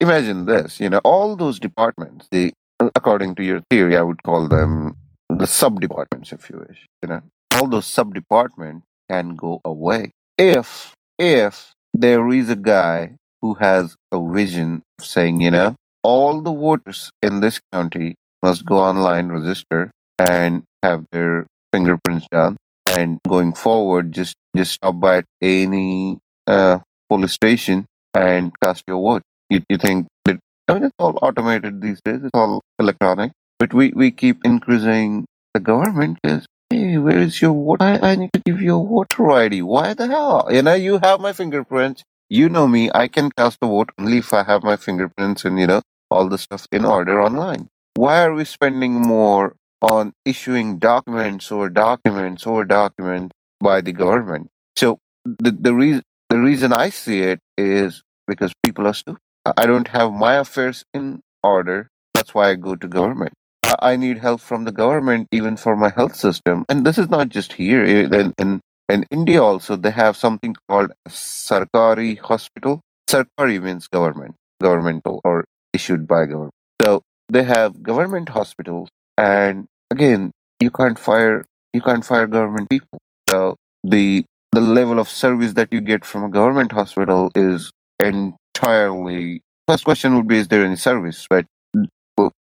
[0.00, 4.48] imagine this, you know, all those departments, the according to your theory, I would call
[4.48, 4.96] them
[5.30, 6.86] the sub departments, if you wish.
[7.02, 7.22] You know,
[7.54, 13.96] all those sub departments can go away if if there is a guy who has
[14.12, 19.28] a vision of saying, you know, all the voters in this county must go online,
[19.28, 22.56] register, and have their fingerprints done.
[22.96, 29.00] And going forward, just just stop by at any uh, police station and cast your
[29.02, 29.22] vote.
[29.50, 30.38] You, you think that
[30.68, 32.20] I mean, it's all automated these days.
[32.22, 33.32] It's all electronic.
[33.58, 37.82] But we, we keep increasing the government is, hey, where is your voter?
[37.84, 39.62] I, I need to give you a voter ID.
[39.62, 40.48] Why the hell?
[40.50, 42.02] You know, you have my fingerprints.
[42.28, 42.90] You know me.
[42.94, 45.82] I can cast a vote only if I have my fingerprints and, you know,
[46.14, 47.68] all the stuff in order online.
[47.94, 54.48] Why are we spending more on issuing documents or documents or documents by the government?
[54.76, 59.20] So the, the reason the reason I see it is because people are stupid.
[59.56, 61.88] I don't have my affairs in order.
[62.14, 63.34] That's why I go to government.
[63.80, 66.64] I need help from the government even for my health system.
[66.68, 67.84] And this is not just here.
[67.84, 72.80] In, in, in India also, they have something called Sarkari hospital.
[73.08, 76.54] Sarkari means government, governmental or issued by government.
[76.80, 78.88] So they have government hospitals.
[79.18, 82.98] And again, you can't fire, you can't fire government people.
[83.28, 89.42] So the, the level of service that you get from a government hospital is entirely,
[89.68, 91.26] first question would be, is there any service?
[91.28, 91.46] But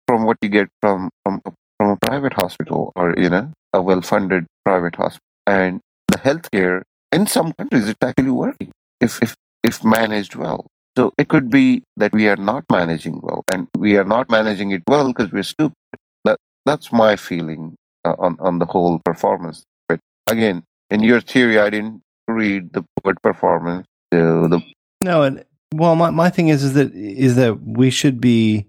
[0.07, 1.41] from what you get from from
[1.77, 5.27] from a private hospital or you know a well-funded private hospital.
[5.45, 10.65] And the healthcare in some countries it's actually working if if if managed well.
[10.97, 14.71] So it could be that we are not managing well, and we are not managing
[14.71, 15.77] it well because we're stupid.
[16.25, 19.61] That that's my feeling uh, on on the whole performance.
[19.87, 23.85] But again, in your theory, I didn't read the word performance.
[24.11, 24.59] So the
[25.03, 28.65] no, and well, my, my thing is is that is that we should be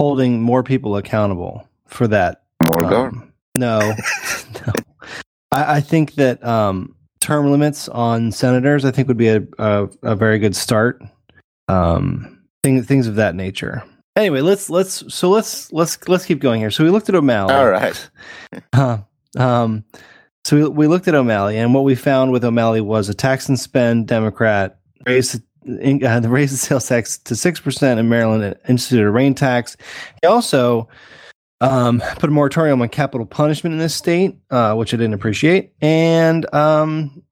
[0.00, 2.42] holding more people accountable for that.
[2.74, 3.32] More um, government?
[3.56, 3.78] No,
[4.66, 4.72] no.
[5.52, 9.88] I, I, think that um, term limits on senators, I think, would be a, a,
[10.02, 11.00] a very good start.
[11.72, 13.82] Um, things things of that nature.
[14.14, 16.70] Anyway, let's let's so let's let's let's keep going here.
[16.70, 17.54] So we looked at O'Malley.
[17.54, 18.10] All right.
[18.72, 18.98] uh,
[19.38, 19.84] um,
[20.44, 23.48] so we, we looked at O'Malley, and what we found with O'Malley was a tax
[23.48, 29.06] and spend Democrat raised uh, raised the sales tax to 6% in Maryland and instituted
[29.06, 29.76] a rain tax.
[30.20, 30.88] He also
[31.60, 35.72] um, put a moratorium on capital punishment in this state, uh, which I didn't appreciate,
[35.80, 37.22] and um,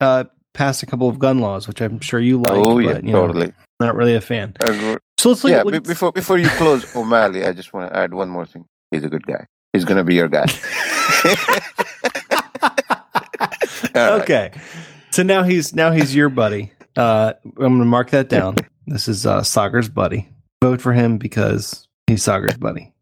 [0.00, 2.54] uh, passed a couple of gun laws, which I'm sure you like.
[2.54, 3.46] Oh, yeah, but, totally.
[3.48, 4.54] Know, not really a fan.
[5.18, 8.14] So let's look yeah, at, before, before you close O'Malley, I just want to add
[8.14, 8.64] one more thing.
[8.90, 9.46] He's a good guy.
[9.72, 10.46] He's going to be your guy.
[13.96, 14.50] okay.
[14.52, 14.62] Right.
[15.10, 16.72] So now he's now he's your buddy.
[16.96, 18.56] Uh, I'm going to mark that down.
[18.86, 20.28] this is uh, Sagar's buddy.
[20.62, 22.92] Vote for him because he's Sagar's buddy.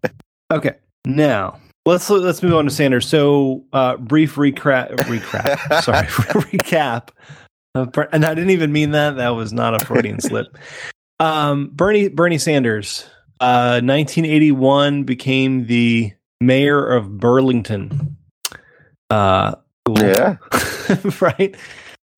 [0.51, 3.09] Okay, now let's let's move on to Sanders.
[3.09, 4.97] So, uh, brief recap.
[4.97, 5.83] Recap.
[5.83, 7.09] sorry, recap.
[8.13, 9.17] And I didn't even mean that.
[9.17, 10.57] That was not a Freudian slip.
[11.21, 13.05] Um, Bernie Bernie Sanders,
[13.41, 18.17] uh, 1981, became the mayor of Burlington.
[19.11, 19.57] Uh,
[19.97, 20.37] yeah,
[21.21, 21.57] right.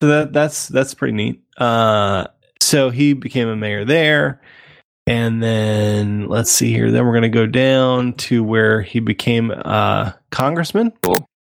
[0.02, 1.42] So that that's that's pretty neat.
[1.56, 2.26] Uh,
[2.60, 4.40] so he became a mayor there.
[5.06, 6.90] And then let's see here.
[6.90, 10.92] Then we're going to go down to where he became a congressman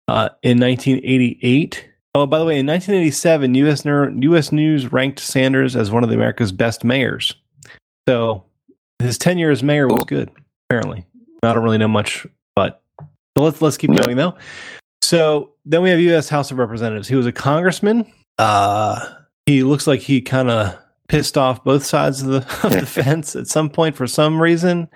[0.09, 1.89] uh, in 1988.
[2.17, 3.85] Oh, by the way, in 1987, U.S.
[3.85, 4.53] U.S.
[4.53, 7.35] News ranked Sanders as one of America's best mayors.
[8.09, 8.45] So
[9.01, 10.31] his tenure as mayor was good.
[10.69, 11.05] Apparently,
[11.43, 14.37] I don't really know much, but so let's let's keep going though.
[15.03, 16.29] So then we have U.S.
[16.29, 17.09] House of Representatives.
[17.09, 18.11] He was a congressman.
[18.39, 19.15] Uh,
[19.47, 23.37] he looks like he kind of pissed off both sides of the, of the fence
[23.37, 24.89] at some point for some reason,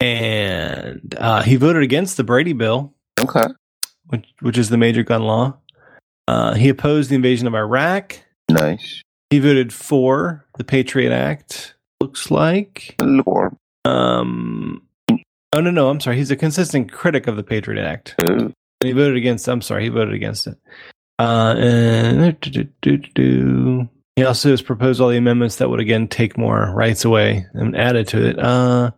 [0.00, 2.92] and uh, he voted against the Brady bill.
[3.20, 3.46] Okay,
[4.08, 5.56] which which is the major gun law.
[6.28, 8.18] Uh, he opposed the invasion of Iraq.
[8.50, 9.02] Nice.
[9.30, 11.74] He voted for the Patriot Act.
[12.00, 12.96] Looks like.
[13.00, 13.56] Lord.
[13.84, 14.86] Um.
[15.52, 15.88] Oh no no!
[15.88, 16.16] I'm sorry.
[16.16, 18.14] He's a consistent critic of the Patriot Act.
[18.18, 19.48] And he voted against.
[19.48, 19.84] I'm sorry.
[19.84, 20.56] He voted against it.
[21.20, 26.08] Uh, and do, do, do, he also has proposed all the amendments that would again
[26.08, 28.38] take more rights away and added to it.
[28.38, 28.90] Uh,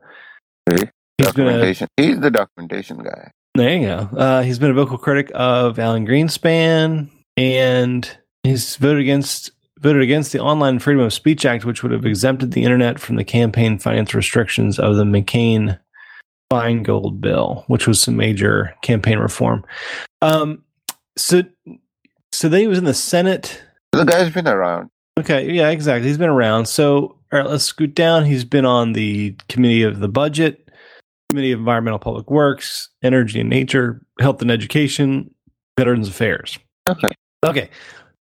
[0.70, 3.32] he's been a, he's the documentation guy.
[3.54, 4.08] There you go.
[4.16, 10.32] Uh, he's been a vocal critic of Alan Greenspan, and he's voted against voted against
[10.32, 13.78] the Online Freedom of Speech Act, which would have exempted the internet from the campaign
[13.78, 15.78] finance restrictions of the McCain
[16.52, 19.64] Feingold bill, which was some major campaign reform.
[20.22, 20.62] Um,
[21.16, 21.42] so
[22.32, 23.62] so then he was in the Senate.
[23.92, 24.88] The guy's been around.
[25.18, 26.08] Okay, yeah, exactly.
[26.08, 26.66] He's been around.
[26.66, 28.24] So, all right, let's scoot down.
[28.24, 30.70] He's been on the Committee of the Budget,
[31.32, 35.34] Committee of Environmental Public Works, Energy and Nature, Health and Education,
[35.78, 36.58] Veterans Affairs.
[36.86, 37.08] Okay.
[37.42, 37.70] Okay.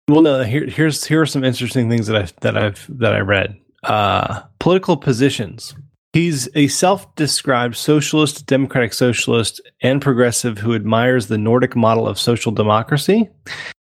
[0.06, 0.44] Well, no.
[0.44, 3.56] Here, here's here are some interesting things that I that I've that I read.
[3.82, 5.74] Uh, political positions.
[6.12, 12.52] He's a self-described socialist, democratic socialist, and progressive who admires the Nordic model of social
[12.52, 13.28] democracy.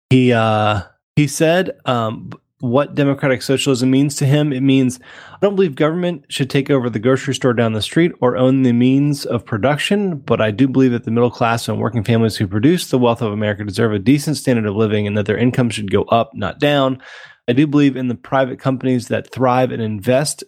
[0.10, 0.82] He uh,
[1.18, 5.00] he said um, what democratic socialism means to him, it means
[5.34, 8.64] I don't believe government should take over the grocery store down the street or own
[8.64, 12.36] the means of production, but I do believe that the middle class and working families
[12.36, 15.38] who produce the wealth of America deserve a decent standard of living and that their
[15.38, 17.02] income should go up, not down.
[17.48, 20.44] I do believe in the private companies that thrive and invest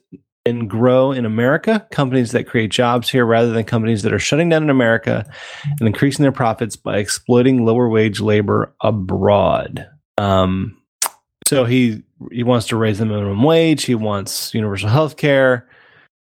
[0.46, 4.50] and grow in America, companies that create jobs here rather than companies that are shutting
[4.50, 5.26] down in America
[5.80, 9.88] and increasing their profits by exploiting lower wage labor abroad.
[10.18, 10.81] Um,
[11.46, 13.86] so he he wants to raise the minimum wage.
[13.86, 15.68] He wants universal health care.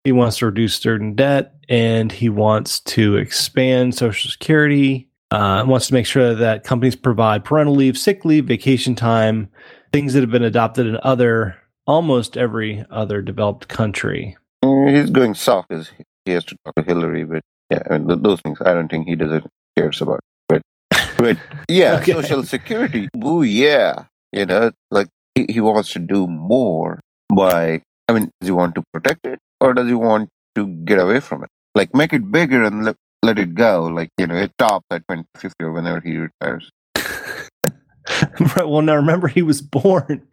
[0.04, 5.08] He wants to reduce student debt, and he wants to expand Social Security.
[5.30, 9.48] Uh, wants to make sure that companies provide parental leave, sick leave, vacation time,
[9.92, 11.56] things that have been adopted in other
[11.86, 14.36] almost every other developed country.
[14.64, 15.90] Mm, He's going soft because
[16.24, 19.06] he has to talk to Hillary, but yeah, I mean, those things I don't think
[19.06, 19.46] he doesn't
[19.76, 20.18] cares about.
[20.48, 20.62] But,
[21.16, 21.36] but
[21.68, 22.12] yeah, Okay.
[22.12, 23.08] Social Security.
[23.22, 27.00] Oh yeah, you know, like he, he wants to do more
[27.34, 27.82] by.
[28.08, 31.20] I mean, does he want to protect it or does he want to get away
[31.20, 31.50] from it?
[31.74, 33.84] Like make it bigger and let let it go.
[33.84, 36.70] Like you know, it stops at 2050 or whenever he retires.
[38.56, 38.68] right.
[38.68, 40.26] Well, now remember he was born.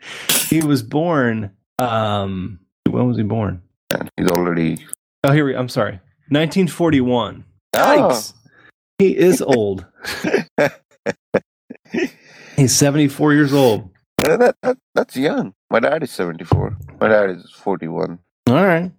[0.47, 1.51] He was born.
[1.79, 3.61] Um, when was he born?
[3.91, 4.85] And he's already.
[5.23, 5.55] Oh, here we.
[5.55, 5.99] I'm sorry.
[6.29, 7.45] 1941.
[7.73, 7.79] Oh.
[7.79, 8.33] Yikes.
[8.97, 9.85] He is old.
[12.57, 13.91] He's 74 years old.
[14.25, 15.53] Yeah, that, that that's young.
[15.69, 16.75] My dad is 74.
[16.99, 18.19] My dad is 41.
[18.47, 18.91] All right.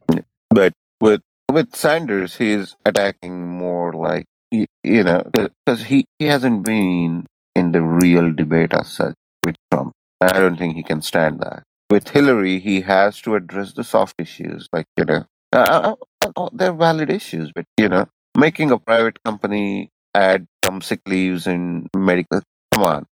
[0.50, 6.64] But with with Sanders, he's attacking more like y- you know because he he hasn't
[6.64, 9.92] been in the real debate as such with Trump.
[10.20, 11.64] I don't think he can stand that.
[11.90, 16.48] With Hillary, he has to address the soft issues, like you know, uh, uh, uh,
[16.52, 18.06] they're valid issues, but you know,
[18.36, 22.42] making a private company add some sick leaves and medical.
[22.74, 23.06] Come on,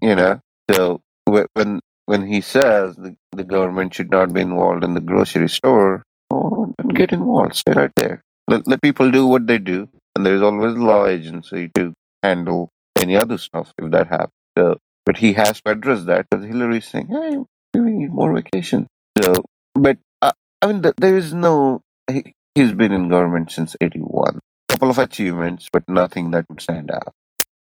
[0.00, 0.40] you know.
[0.70, 5.00] So wh- when when he says the, the government should not be involved in the
[5.00, 7.56] grocery store, oh, get involved.
[7.56, 8.22] Stay right there.
[8.48, 11.92] Let, let people do what they do, and there's always law agency to
[12.22, 14.32] handle any other stuff if that happens.
[14.56, 17.36] So, but he has to address that because Hillary's saying, "Hey,
[17.74, 18.86] we need more vacation."
[19.22, 19.34] So,
[19.74, 20.32] but uh,
[20.62, 21.80] I mean, th- there is no.
[22.10, 24.40] He, he's been in government since '81.
[24.70, 27.12] Couple of achievements, but nothing that would stand out.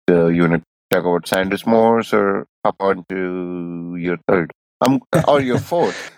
[0.09, 0.63] So, you want to
[0.93, 6.11] talk about Sanders Morse or hop on to your third, um, or your fourth?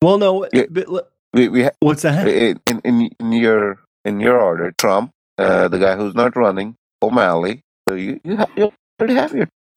[0.00, 0.46] Well, no.
[0.70, 2.26] But we we ha- what's that?
[2.28, 7.62] in, in in your in your order, Trump, uh, the guy who's not running, O'Malley.
[7.88, 9.48] So you you, ha- you already have your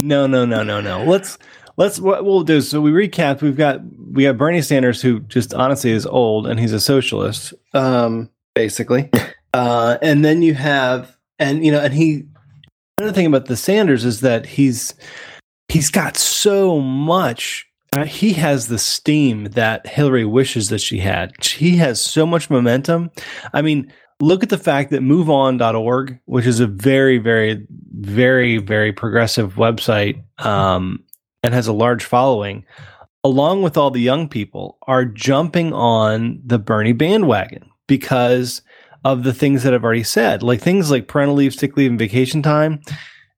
[0.00, 1.04] no, no, no, no, no.
[1.04, 1.36] Let's
[1.76, 2.60] let's what we'll do.
[2.62, 3.42] So we recap.
[3.42, 3.80] We've got
[4.12, 9.10] we got Bernie Sanders, who just honestly is old and he's a socialist, um, basically.
[9.52, 12.22] Uh, and then you have, and you know, and he.
[13.00, 14.92] Another thing about the Sanders is that he's
[15.68, 17.66] he's got so much.
[17.94, 21.32] Uh, he has the steam that Hillary wishes that she had.
[21.42, 23.10] He has so much momentum.
[23.54, 23.90] I mean,
[24.20, 30.22] look at the fact that moveon.org, which is a very, very, very, very progressive website
[30.36, 31.02] um,
[31.42, 32.66] and has a large following,
[33.24, 38.60] along with all the young people, are jumping on the Bernie bandwagon because
[39.04, 41.98] of the things that I've already said, like things like parental leave, sick leave, and
[41.98, 42.80] vacation time,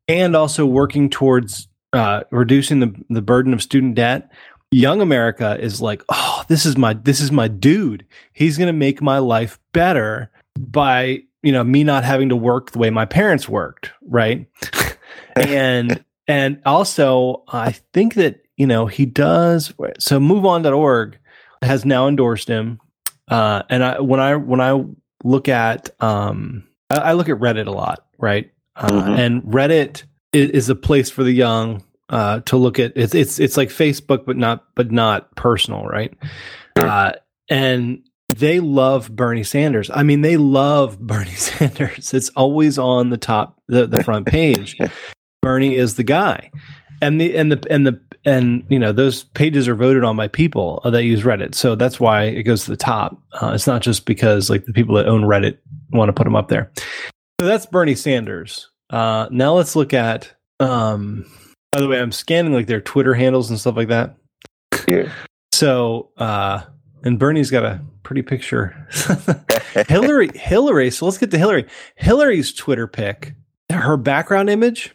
[0.09, 4.31] and also working towards uh, reducing the, the burden of student debt.
[4.71, 8.07] Young America is like, oh, this is my this is my dude.
[8.33, 12.79] He's gonna make my life better by you know me not having to work the
[12.79, 14.47] way my parents worked right
[15.37, 21.19] and and also i think that you know he does so moveon.org
[21.63, 22.81] has now endorsed him
[23.29, 24.85] uh and i when i when i
[25.23, 29.19] look at um i, I look at reddit a lot right uh, Mhm.
[29.19, 33.39] and reddit is, is a place for the young uh to look at it's it's
[33.39, 36.13] it's like facebook but not but not personal right
[36.77, 37.13] uh
[37.49, 38.03] and
[38.35, 39.91] they love Bernie Sanders.
[39.93, 42.15] I mean, they love Bernie Sanders.
[42.15, 44.79] It's always on the top, the, the front page.
[45.43, 46.51] Bernie is the guy,
[47.03, 50.29] and the and the and the and you know those pages are voted on by
[50.29, 53.21] people that use Reddit, so that's why it goes to the top.
[53.41, 55.59] Uh, it's not just because like the people that own Reddit
[55.91, 56.71] want to put them up there.
[57.41, 58.71] So that's Bernie Sanders.
[58.91, 60.33] Uh, now let's look at.
[60.61, 61.27] Um,
[61.73, 64.17] by the way, I'm scanning like their Twitter handles and stuff like that.
[64.87, 65.11] Yeah.
[65.53, 66.63] So, uh,
[67.03, 68.89] and Bernie's got a pretty picture.
[69.89, 70.91] Hillary, Hillary.
[70.91, 71.67] So let's get to Hillary.
[71.97, 73.35] Hillary's Twitter pic,
[73.71, 74.95] her background image,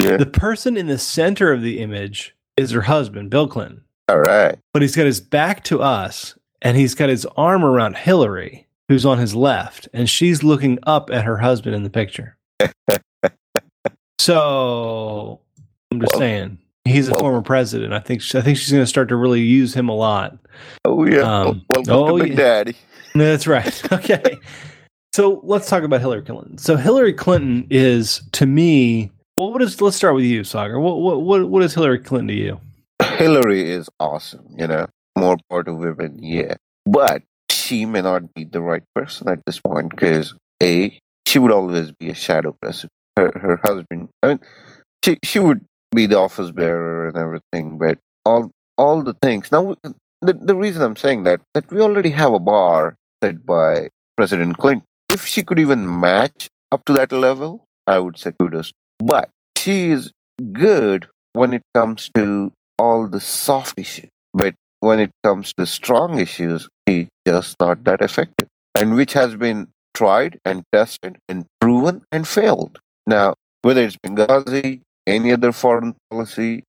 [0.00, 0.16] Yeah.
[0.16, 3.84] the person in the center of the image is her husband, Bill Clinton.
[4.08, 4.58] All right.
[4.72, 9.04] But he's got his back to us and he's got his arm around Hillary, who's
[9.04, 12.36] on his left, and she's looking up at her husband in the picture.
[14.18, 15.40] so
[15.90, 16.58] I'm just saying.
[16.84, 17.92] He's a former president.
[17.92, 20.36] I think I think she's going to start to really use him a lot.
[20.84, 21.20] Oh yeah.
[21.20, 22.36] Um, Welcome oh, to Big yeah.
[22.36, 22.76] Daddy.
[23.14, 23.82] No, That's right.
[23.92, 24.36] Okay.
[25.14, 26.58] so let's talk about Hillary Clinton.
[26.58, 29.10] So Hillary Clinton is to me.
[29.42, 29.80] Well, what is?
[29.80, 30.78] Let's start with you, Sagar.
[30.78, 32.60] What what what is Hillary Clinton to you?
[33.02, 34.86] Hillary is awesome, you know,
[35.18, 36.54] more part of women, yeah.
[36.86, 40.32] But she may not be the right person at this point because
[40.62, 42.92] A, she would always be a shadow president.
[43.16, 44.38] Her her husband I mean
[45.04, 49.74] she she would be the office bearer and everything, but all all the things now
[50.20, 54.58] the, the reason I'm saying that that we already have a bar set by President
[54.58, 54.86] Clinton.
[55.10, 58.72] If she could even match up to that level, I would say kudos.
[59.06, 60.12] But she is
[60.52, 64.10] good when it comes to all the soft issues.
[64.32, 68.48] But when it comes to strong issues, she's just not that effective.
[68.74, 72.78] And which has been tried and tested and proven and failed.
[73.06, 76.64] Now, whether it's Benghazi, any other foreign policy,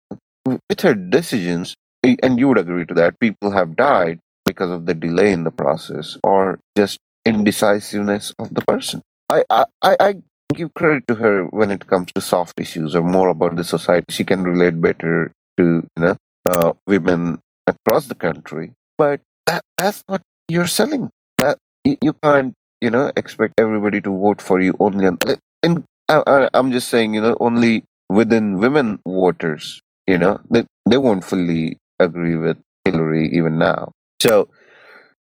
[0.46, 1.74] with her decisions,
[2.04, 5.44] eh, and you would agree to that, people have died because of the delay in
[5.44, 9.02] the process or just indecisiveness of the person.
[9.28, 10.14] I, I, I I
[10.54, 14.06] give credit to her when it comes to soft issues or more about the society.
[14.10, 18.72] She can relate better to you know uh, women across the country.
[18.98, 21.10] But that that's what you're selling.
[21.38, 25.06] That you, you can't you know expect everybody to vote for you only.
[25.06, 25.18] On,
[25.62, 29.80] and I, I, I'm just saying you know only within women voters.
[30.06, 33.92] You know they they won't fully agree with Hillary even now.
[34.20, 34.48] So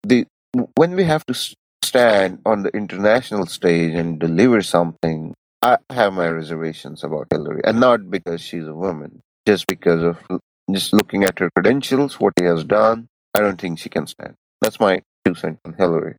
[0.02, 0.26] the
[0.76, 1.34] when we have to
[1.94, 5.32] stand on the international stage and deliver something,
[5.62, 10.18] I have my reservations about Hillary, and not because she's a woman, just because of
[10.72, 13.06] just looking at her credentials, what she has done.
[13.32, 14.34] I don't think she can stand.
[14.60, 16.16] That's my two cents on Hillary.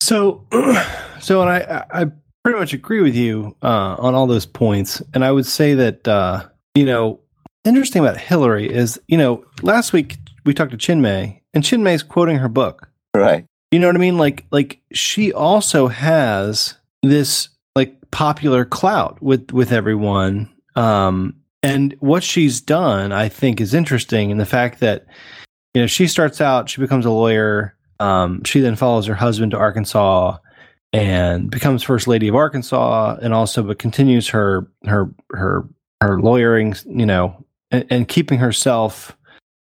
[0.00, 0.46] So,
[1.20, 2.06] so, and I, I
[2.44, 5.02] pretty much agree with you uh, on all those points.
[5.14, 6.46] And I would say that uh,
[6.76, 7.18] you know,
[7.64, 10.16] interesting about Hillary is you know, last week
[10.46, 12.88] we talked to Chinmay, and Chinmay's quoting her book.
[13.14, 13.46] Right.
[13.70, 14.18] You know what I mean?
[14.18, 20.50] Like, like she also has this like popular clout with with everyone.
[20.74, 24.30] Um, and what she's done, I think, is interesting.
[24.30, 25.06] And the fact that
[25.74, 27.74] you know she starts out, she becomes a lawyer.
[28.00, 30.38] Um, she then follows her husband to Arkansas
[30.92, 35.68] and becomes first lady of Arkansas, and also but continues her her her
[36.00, 36.74] her lawyering.
[36.86, 39.17] You know, and, and keeping herself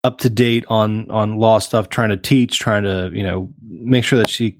[0.04, 4.04] up to date on on law stuff, trying to teach, trying to you know make
[4.04, 4.54] sure that she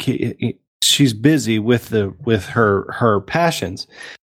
[0.83, 3.87] she's busy with the with her her passions.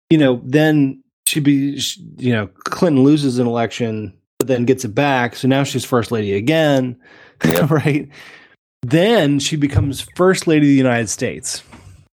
[0.10, 1.82] You know, then she be
[2.18, 6.12] you know Clinton loses an election, but then gets it back, so now she's first
[6.12, 6.96] lady again,
[7.70, 8.08] right?
[8.84, 11.64] Then she becomes first lady of the United States,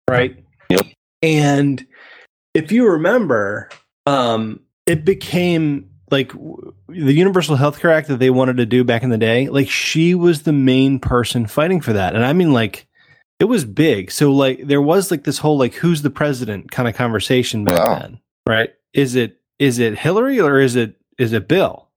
[0.08, 0.36] right?
[0.68, 0.86] Yep.
[1.22, 1.84] And
[2.54, 3.68] if you remember,
[4.06, 9.02] um, it became like w- the Universal Healthcare Act that they wanted to do back
[9.02, 9.48] in the day.
[9.48, 12.86] Like she was the main person fighting for that, and I mean, like
[13.40, 14.12] it was big.
[14.12, 17.78] So like there was like this whole like who's the president kind of conversation back
[17.78, 17.98] Wow.
[17.98, 18.70] then, right?
[18.92, 21.88] Is it is it Hillary or is it is it Bill?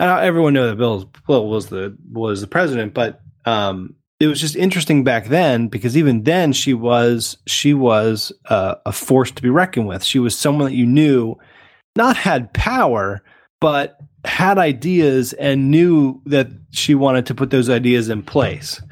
[0.00, 4.40] And everyone knew that Bill Bill was the was the president, but um, it was
[4.40, 9.42] just interesting back then because even then she was she was uh, a force to
[9.42, 10.02] be reckoned with.
[10.02, 11.36] She was someone that you knew
[11.96, 13.22] not had power,
[13.62, 18.82] but had ideas and knew that she wanted to put those ideas in place.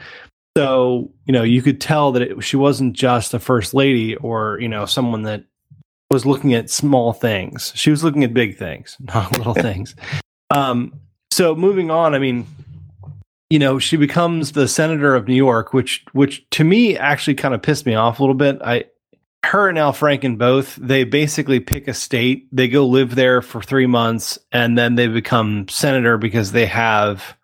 [0.56, 4.58] So you know you could tell that it, she wasn't just a first lady or
[4.60, 5.44] you know someone that
[6.10, 7.72] was looking at small things.
[7.74, 9.94] She was looking at big things, not little things.
[10.50, 11.00] Um,
[11.30, 12.46] so moving on, I mean,
[13.48, 17.54] you know, she becomes the senator of New York, which which to me actually kind
[17.54, 18.60] of pissed me off a little bit.
[18.64, 18.84] I
[19.44, 23.62] her and Al Franken both, they basically pick a state, they go live there for
[23.62, 27.36] three months, and then they become senator because they have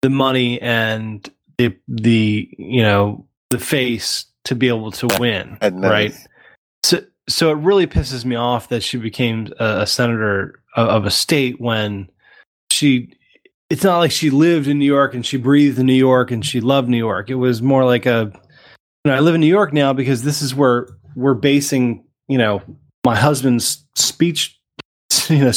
[0.00, 5.82] the money and the the you know the face to be able to win, And
[5.82, 6.14] right?
[6.82, 11.06] So so it really pisses me off that she became a, a senator of, of
[11.06, 12.10] a state when
[12.70, 13.14] she
[13.70, 16.44] it's not like she lived in New York and she breathed in New York and
[16.44, 17.30] she loved New York.
[17.30, 18.32] It was more like a
[19.04, 22.38] you know, I live in New York now because this is where we're basing, you
[22.38, 22.62] know,
[23.04, 24.58] my husband's speech
[25.28, 25.52] you know,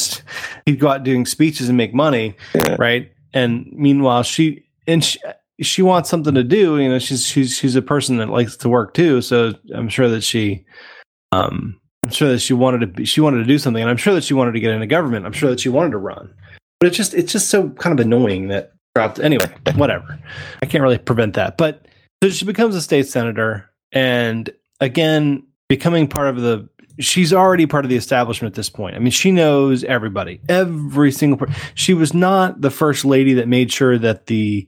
[0.65, 2.75] he'd go out doing speeches and make money, Yeah.
[2.77, 3.11] right?
[3.33, 5.17] And meanwhile, she and she,
[5.61, 6.77] she wants something to do.
[6.77, 9.21] You know, she's she's she's a person that likes to work too.
[9.21, 10.65] So I'm sure that she,
[11.31, 13.97] um, I'm sure that she wanted to be, she wanted to do something, and I'm
[13.97, 15.25] sure that she wanted to get into government.
[15.25, 16.33] I'm sure that she wanted to run,
[16.79, 18.71] but it's just it's just so kind of annoying that.
[19.21, 19.45] Anyway,
[19.75, 20.17] whatever.
[20.61, 21.85] I can't really prevent that, but
[22.23, 24.49] so she becomes a state senator, and
[24.79, 26.69] again, becoming part of the
[26.99, 28.95] she's already part of the establishment at this point.
[28.95, 31.55] I mean, she knows everybody, every single person.
[31.73, 34.67] She was not the first lady that made sure that the,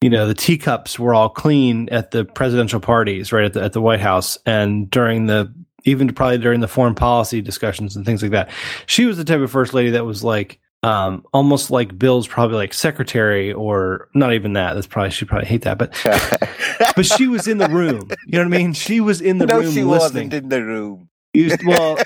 [0.00, 3.72] you know, the teacups were all clean at the presidential parties, right at the at
[3.72, 5.52] the White House, and during the
[5.84, 8.50] even probably during the foreign policy discussions and things like that.
[8.86, 12.56] She was the type of first lady that was like um, almost like Bill's probably
[12.56, 14.74] like secretary or not even that.
[14.74, 15.92] That's probably she probably hate that, but
[16.96, 18.08] but she was in the room.
[18.26, 18.72] You know what I mean?
[18.72, 20.28] She was in the no, room she listening.
[20.28, 21.08] wasn't in the room.
[21.34, 21.98] You- well,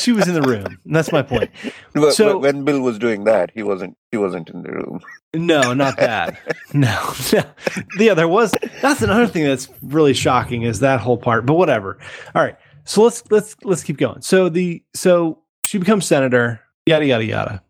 [0.00, 0.66] she was in the room.
[0.84, 1.50] And that's my point.
[1.94, 3.96] But- So- but when Bill was doing that, he wasn't.
[4.10, 5.00] He wasn't in the room.
[5.34, 6.38] No, not that.
[6.74, 7.42] No, no.
[7.98, 8.52] Yeah, there was.
[8.82, 11.46] That's another thing that's really shocking is that whole part.
[11.46, 11.98] But whatever.
[12.34, 12.56] All right.
[12.84, 14.22] So let's let's let's keep going.
[14.22, 16.60] So the so she becomes senator.
[16.86, 17.62] Yada yada yada.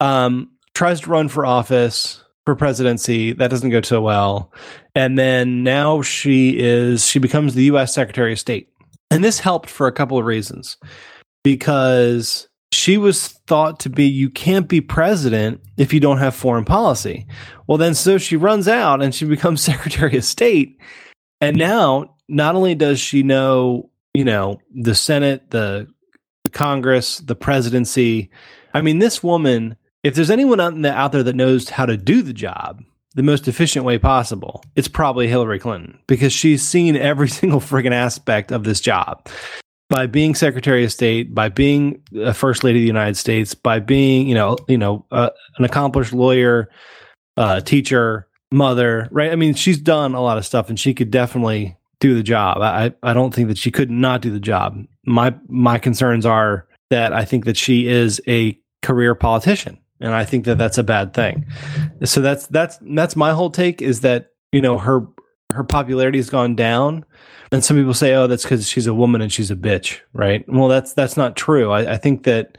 [0.00, 3.32] Um, tries to run for office for presidency.
[3.32, 4.52] That doesn't go so well.
[4.94, 7.92] And then now she is she becomes the U.S.
[7.92, 8.70] Secretary of State.
[9.10, 10.76] And this helped for a couple of reasons
[11.42, 16.64] because she was thought to be you can't be president if you don't have foreign
[16.64, 17.26] policy.
[17.66, 20.78] Well, then so she runs out and she becomes Secretary of State.
[21.40, 25.86] And now not only does she know, you know, the Senate, the,
[26.44, 28.30] the Congress, the presidency.
[28.74, 31.96] I mean, this woman, if there's anyone out, the, out there that knows how to
[31.96, 32.82] do the job
[33.14, 37.92] the most efficient way possible, it's probably Hillary Clinton because she's seen every single friggin'
[37.92, 39.28] aspect of this job
[39.88, 43.80] by being Secretary of State, by being a First Lady of the United States, by
[43.80, 46.68] being you know you know uh, an accomplished lawyer,
[47.36, 49.32] uh, teacher, mother, right?
[49.32, 52.58] I mean, she's done a lot of stuff, and she could definitely do the job.
[52.58, 54.84] I I don't think that she could not do the job.
[55.06, 60.24] My my concerns are that I think that she is a career politician, and I
[60.24, 61.46] think that that's a bad thing.
[62.04, 65.06] So that's that's that's my whole take is that you know her
[65.52, 67.04] her popularity has gone down
[67.50, 70.44] and some people say, "Oh, that's because she's a woman and she's a bitch," right?
[70.48, 71.70] Well, that's that's not true.
[71.70, 72.58] I, I think that,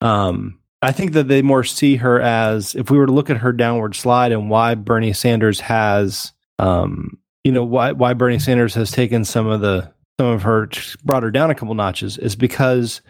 [0.00, 3.38] um, I think that they more see her as if we were to look at
[3.38, 8.74] her downward slide and why Bernie Sanders has, um, you know, why why Bernie Sanders
[8.74, 10.68] has taken some of the some of her
[11.04, 13.00] brought her down a couple notches is because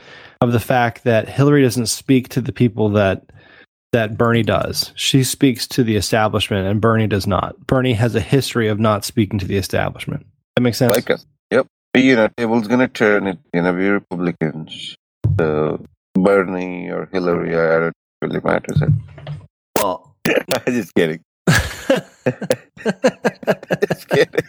[0.41, 3.31] of the fact that Hillary doesn't speak to the people that
[3.93, 4.93] that Bernie does.
[4.95, 7.59] She speaks to the establishment, and Bernie does not.
[7.67, 10.27] Bernie has a history of not speaking to the establishment.
[10.57, 10.95] That makes sense.
[10.95, 11.27] Like us.
[11.51, 11.67] Yep.
[11.97, 13.27] You know, table's gonna turn.
[13.27, 14.95] It you know, we Republicans.
[15.39, 15.85] So
[16.15, 18.81] Bernie or Hillary, I don't really matters.
[19.77, 21.21] well, I'm just kidding.
[23.89, 24.45] Just kidding.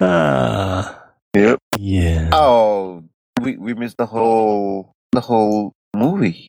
[0.00, 0.94] uh,
[1.34, 1.58] Yep.
[1.78, 2.30] yeah.
[2.32, 3.04] Oh,
[3.40, 6.46] we we missed the whole the whole movie.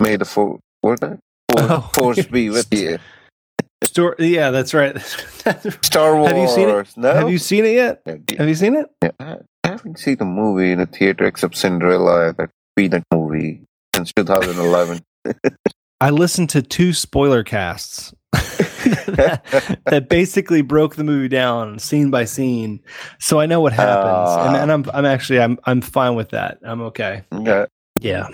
[0.00, 0.60] May the four
[1.94, 2.30] force, Oh.
[2.30, 2.98] be with you.
[3.84, 4.98] Story, yeah, that's right.
[5.82, 6.32] Star Wars.
[6.32, 6.96] Have you seen it?
[6.96, 7.14] No.
[7.14, 8.02] Have you seen it yet?
[8.06, 8.86] Yeah, Have you seen it?
[9.02, 9.10] yeah,
[9.62, 13.60] I haven't seen the movie in a theater except Cinderella, that Peanut movie
[13.94, 15.00] since 2011.
[16.00, 22.24] I listened to two spoiler casts that, that basically broke the movie down scene by
[22.24, 22.80] scene,
[23.20, 24.62] so I know what happens, and, Ah.
[24.62, 26.58] and I'm I'm actually I'm I'm fine with that.
[26.64, 27.22] I'm okay.
[27.42, 27.66] yeah.
[28.00, 28.26] Yeah,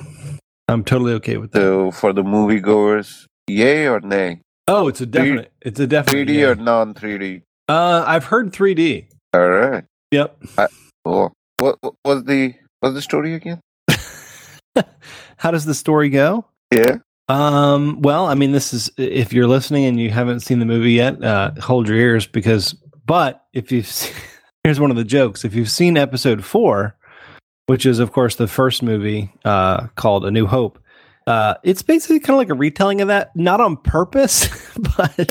[0.71, 1.59] I'm totally okay with that.
[1.59, 4.41] So for the moviegoers, yay or nay?
[4.69, 5.53] Oh, it's a definite.
[5.61, 6.29] It's a definite.
[6.29, 6.47] 3D yeah.
[6.47, 7.43] or non 3D?
[7.69, 9.09] Uh, I've heard 3D.
[9.35, 9.85] All right.
[10.13, 10.43] Yep.
[11.05, 11.33] Cool.
[11.59, 13.61] What, what was the what's the story again?
[15.37, 16.47] How does the story go?
[16.73, 16.99] Yeah.
[17.29, 20.93] Um, well, I mean, this is if you're listening and you haven't seen the movie
[20.93, 22.75] yet, uh, hold your ears because.
[23.07, 24.13] But if you've se-
[24.65, 26.97] here's one of the jokes: if you've seen episode four,
[27.71, 30.81] which is of course the first movie uh, called A New Hope,
[31.29, 34.49] uh, it's basically kind of like a retelling of that, not on purpose,
[34.97, 35.31] but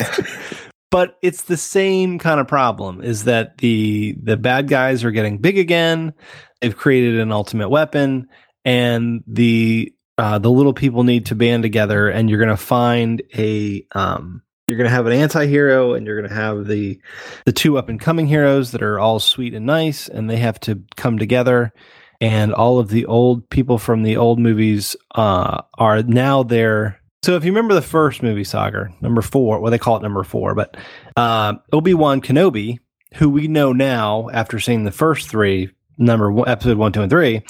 [0.90, 3.02] but it's the same kind of problem.
[3.02, 6.14] Is that the the bad guys are getting big again?
[6.62, 8.26] They've created an ultimate weapon,
[8.64, 13.22] and the uh, the little people need to band together, and you're going to find
[13.36, 16.98] a um, you're going to have an anti-hero, and you're going to have the
[17.44, 20.58] the two up and coming heroes that are all sweet and nice, and they have
[20.60, 21.74] to come together.
[22.20, 27.00] And all of the old people from the old movies uh, are now there.
[27.22, 30.22] So if you remember the first movie saga, number four, well they call it number
[30.22, 30.76] four, but
[31.16, 32.78] uh, Obi Wan Kenobi,
[33.14, 37.10] who we know now after seeing the first three, number one, episode one, two, and
[37.10, 37.42] three,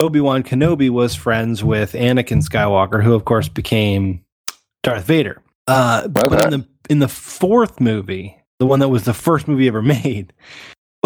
[0.00, 4.22] Obi Wan Kenobi was friends with Anakin Skywalker, who of course became
[4.82, 5.42] Darth Vader.
[5.66, 9.68] Uh, but in the in the fourth movie, the one that was the first movie
[9.68, 10.32] ever made,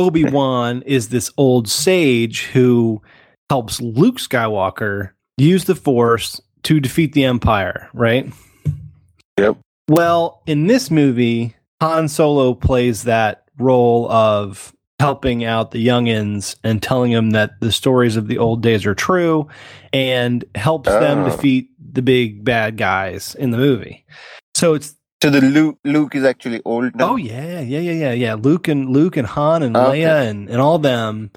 [0.00, 3.02] Obi Wan is this old sage who
[3.50, 7.88] helps Luke Skywalker use the Force to defeat the Empire.
[7.92, 8.32] Right?
[9.38, 9.58] Yep.
[9.88, 16.82] Well, in this movie, Han Solo plays that role of helping out the youngins and
[16.82, 19.48] telling them that the stories of the old days are true
[19.92, 21.24] and helps them Oh.
[21.30, 24.04] defeat the big bad guys in the movie.
[24.54, 27.10] So it's So the Luke Luke is actually old now.
[27.12, 28.34] oh yeah, yeah, yeah, yeah, yeah.
[28.34, 30.00] Luke and Luke and Han and Okay.
[30.00, 31.30] Leia and, and all them.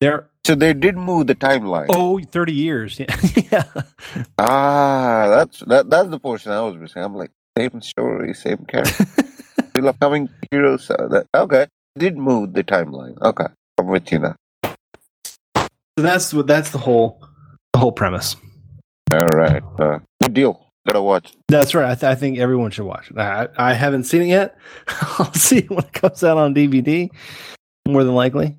[0.00, 1.86] They're So they did move the timeline.
[1.90, 2.98] oh 30 years.
[2.98, 3.14] Yeah.
[3.52, 3.64] yeah.
[4.38, 5.90] Ah, that's that.
[5.90, 7.02] That's the portion I was missing.
[7.02, 9.04] I'm like, same story, same character,
[9.70, 10.88] still upcoming heroes.
[10.90, 11.66] Uh, that, okay,
[11.98, 13.20] did move the timeline.
[13.20, 14.36] Okay, I'm with you now.
[14.64, 17.20] So that's what that's the whole
[17.74, 18.36] the whole premise.
[19.12, 20.67] All right, uh, good deal.
[20.88, 21.34] Gotta watch.
[21.48, 21.90] That's right.
[21.90, 23.18] I, th- I think everyone should watch it.
[23.18, 24.56] I, I haven't seen it yet.
[25.18, 27.10] I'll see it when it comes out on DVD.
[27.86, 28.56] More than likely.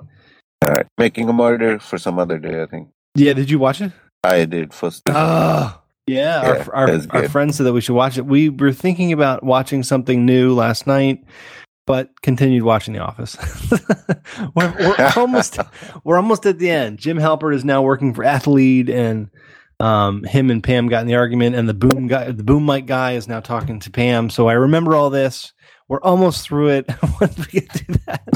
[0.64, 2.62] All right, making a murder for some other day.
[2.62, 3.34] I think Yeah.
[3.34, 3.92] Did you watch it?
[4.24, 5.02] I did first.
[5.08, 6.42] Oh, ah, yeah.
[6.44, 8.26] Yeah, our our, our friend said that we should watch it.
[8.26, 11.24] We were thinking about watching something new last night,
[11.88, 13.38] but continued watching The Office.
[14.56, 15.58] we're, we're almost
[16.04, 17.00] we're almost at the end.
[17.00, 19.30] Jim Halpert is now working for Athlead, and
[19.80, 22.86] um, him and Pam got in the argument, and the boom guy, the boom mic
[22.86, 24.30] guy, is now talking to Pam.
[24.30, 25.54] So I remember all this.
[25.88, 26.92] We're almost through it.
[27.18, 28.30] when we get to that.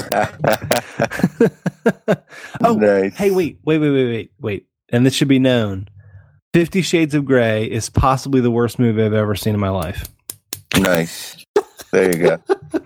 [2.64, 3.16] oh, nice.
[3.16, 4.68] Hey, wait, wait, wait, wait, wait, wait.
[4.90, 5.88] And this should be known.
[6.54, 10.08] Fifty Shades of Grey is possibly the worst movie I've ever seen in my life.
[10.78, 11.44] Nice.
[11.92, 12.44] There you go.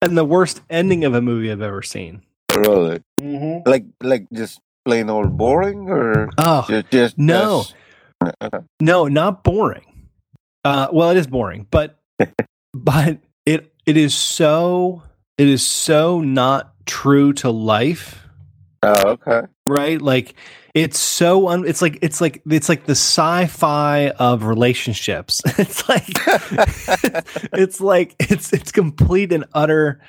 [0.00, 2.22] And the worst ending of a movie I've ever seen.
[2.56, 3.02] Really,
[3.66, 7.62] like like just plain old boring, or Oh, just just No.
[7.62, 7.74] just-
[8.42, 8.64] Okay.
[8.80, 10.08] no, not boring.
[10.64, 12.00] Uh, well, it is boring, but
[12.74, 15.02] but it it is so
[15.38, 18.24] it is so not true to life.
[18.82, 19.40] Oh, okay.
[19.66, 20.34] right like
[20.72, 26.06] it's so un- it's like it's like it's like the sci-fi of relationships it's like
[27.54, 30.00] it's like it's it's complete and utter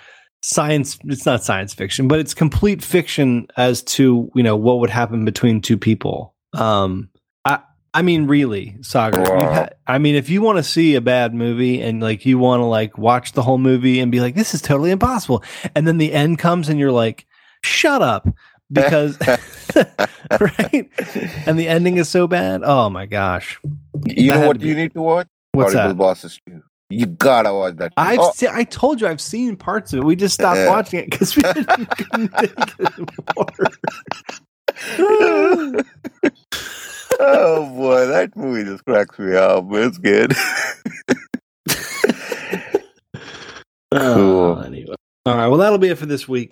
[0.42, 4.90] science it's not science fiction but it's complete fiction as to you know what would
[4.90, 7.10] happen between two people um
[7.44, 7.60] i
[7.94, 9.54] i mean really Sagar Wow.
[9.54, 12.62] ha- i mean if you want to see a bad movie and like you want
[12.62, 15.44] to like watch the whole movie and be like this is totally impossible
[15.76, 17.26] and then the end comes and you're like
[17.62, 18.26] shut up
[18.72, 19.18] because
[20.40, 20.90] right
[21.46, 23.60] and the ending is so bad oh my gosh
[24.06, 25.28] You That know what you need to watch?
[25.52, 26.62] what's Horrible that Bosses 2.
[26.92, 27.94] You gotta watch that.
[27.98, 30.04] I've Oh, se- I told you I've seen parts of it.
[30.06, 30.70] We just stopped Yeah.
[30.70, 33.46] watching it because we didn't couldn't take it anymore.
[37.20, 39.66] oh boy, that movie just cracks me up.
[39.72, 40.34] It's good.
[43.92, 44.94] Oh, anyway.
[45.26, 45.48] All right.
[45.48, 46.52] Well, that'll be it for this week.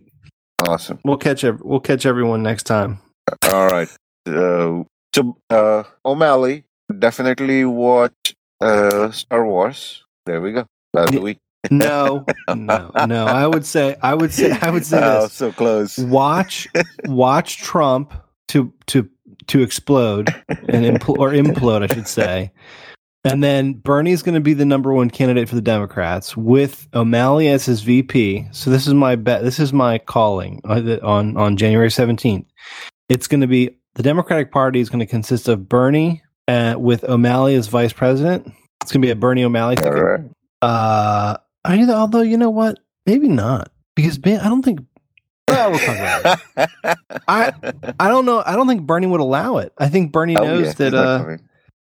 [0.68, 1.00] awesome.
[1.06, 2.98] We'll catch ev- we'll catch everyone next time.
[3.44, 3.88] All right.
[4.28, 4.84] Uh,
[5.14, 6.64] so, uh, O'Malley,
[6.98, 10.04] definitely watch uh, Star Wars.
[10.28, 10.66] There we go.
[10.94, 11.24] That's the Yeah.
[11.24, 11.38] week.
[11.72, 12.24] No,
[12.56, 13.26] no, no.
[13.26, 15.34] I would say I would say I would say Oh, this.
[15.34, 15.98] so close.
[15.98, 16.68] Watch
[17.06, 18.14] watch Trump
[18.50, 19.10] to to
[19.48, 22.52] to explode and impl- or implode, I should say.
[23.24, 27.50] And then Bernie's going to be the number one candidate for the Democrats with O'Malley
[27.50, 28.48] as his VP.
[28.52, 29.44] So this is my bet.
[29.44, 32.46] This is my calling uh, on on January seventeenth.
[33.10, 37.04] It's going to be the Democratic Party is going to consist of Bernie uh, with
[37.06, 38.50] O'Malley as vice president.
[38.88, 40.02] It's going to be a Bernie O'Malley All ticket.
[40.02, 40.22] right.
[40.62, 41.36] Uh,
[41.66, 44.80] I, although you know what, maybe not because Ben, I don't think.
[45.50, 46.98] Well, we'll talk about it.
[47.28, 47.52] I
[48.00, 48.42] I don't know.
[48.46, 49.74] I don't think Bernie would allow it.
[49.78, 51.36] I think Bernie Oh, knows yeah, that uh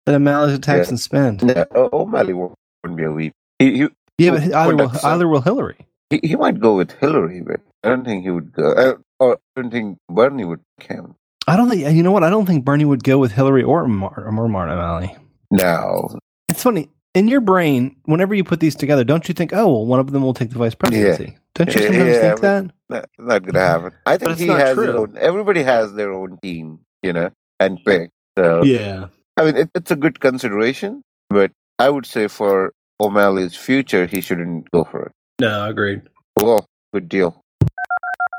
[0.05, 0.91] that O'Malley's a tax Yeah.
[0.91, 1.43] and spend.
[1.43, 3.33] No, O'Malley wouldn't be a weep.
[3.59, 3.87] He, he,
[4.17, 5.85] Yeah, but either will, either will Hillary.
[6.09, 8.71] he, he might go with Hillary, but I don't think he would go.
[8.71, 11.15] Uh, or I don't think Bernie would him.
[11.45, 12.23] I don't think you know what.
[12.23, 15.13] I don't think Bernie would go with Hillary or Mar- or Martin O'Malley.
[15.51, 16.17] No.
[16.55, 17.97] It's funny in your brain.
[18.05, 20.51] Whenever you put these together, don't you think, oh, well, one of them will take
[20.51, 21.37] the vice presidency?
[21.53, 22.71] Don't you sometimes yeah, think but- that?
[22.87, 23.91] Not, not gonna happen.
[24.05, 24.85] I think he has true.
[24.85, 25.17] his own.
[25.17, 27.29] Everybody has their own team, you know,
[27.59, 28.11] and pick.
[28.37, 29.07] So Yeah.
[29.35, 34.21] I mean, it, it's a good consideration, but I would say for O'Malley's future, he
[34.21, 35.11] shouldn't go for it.
[35.41, 36.03] No, agreed.
[36.39, 37.41] Well, good deal.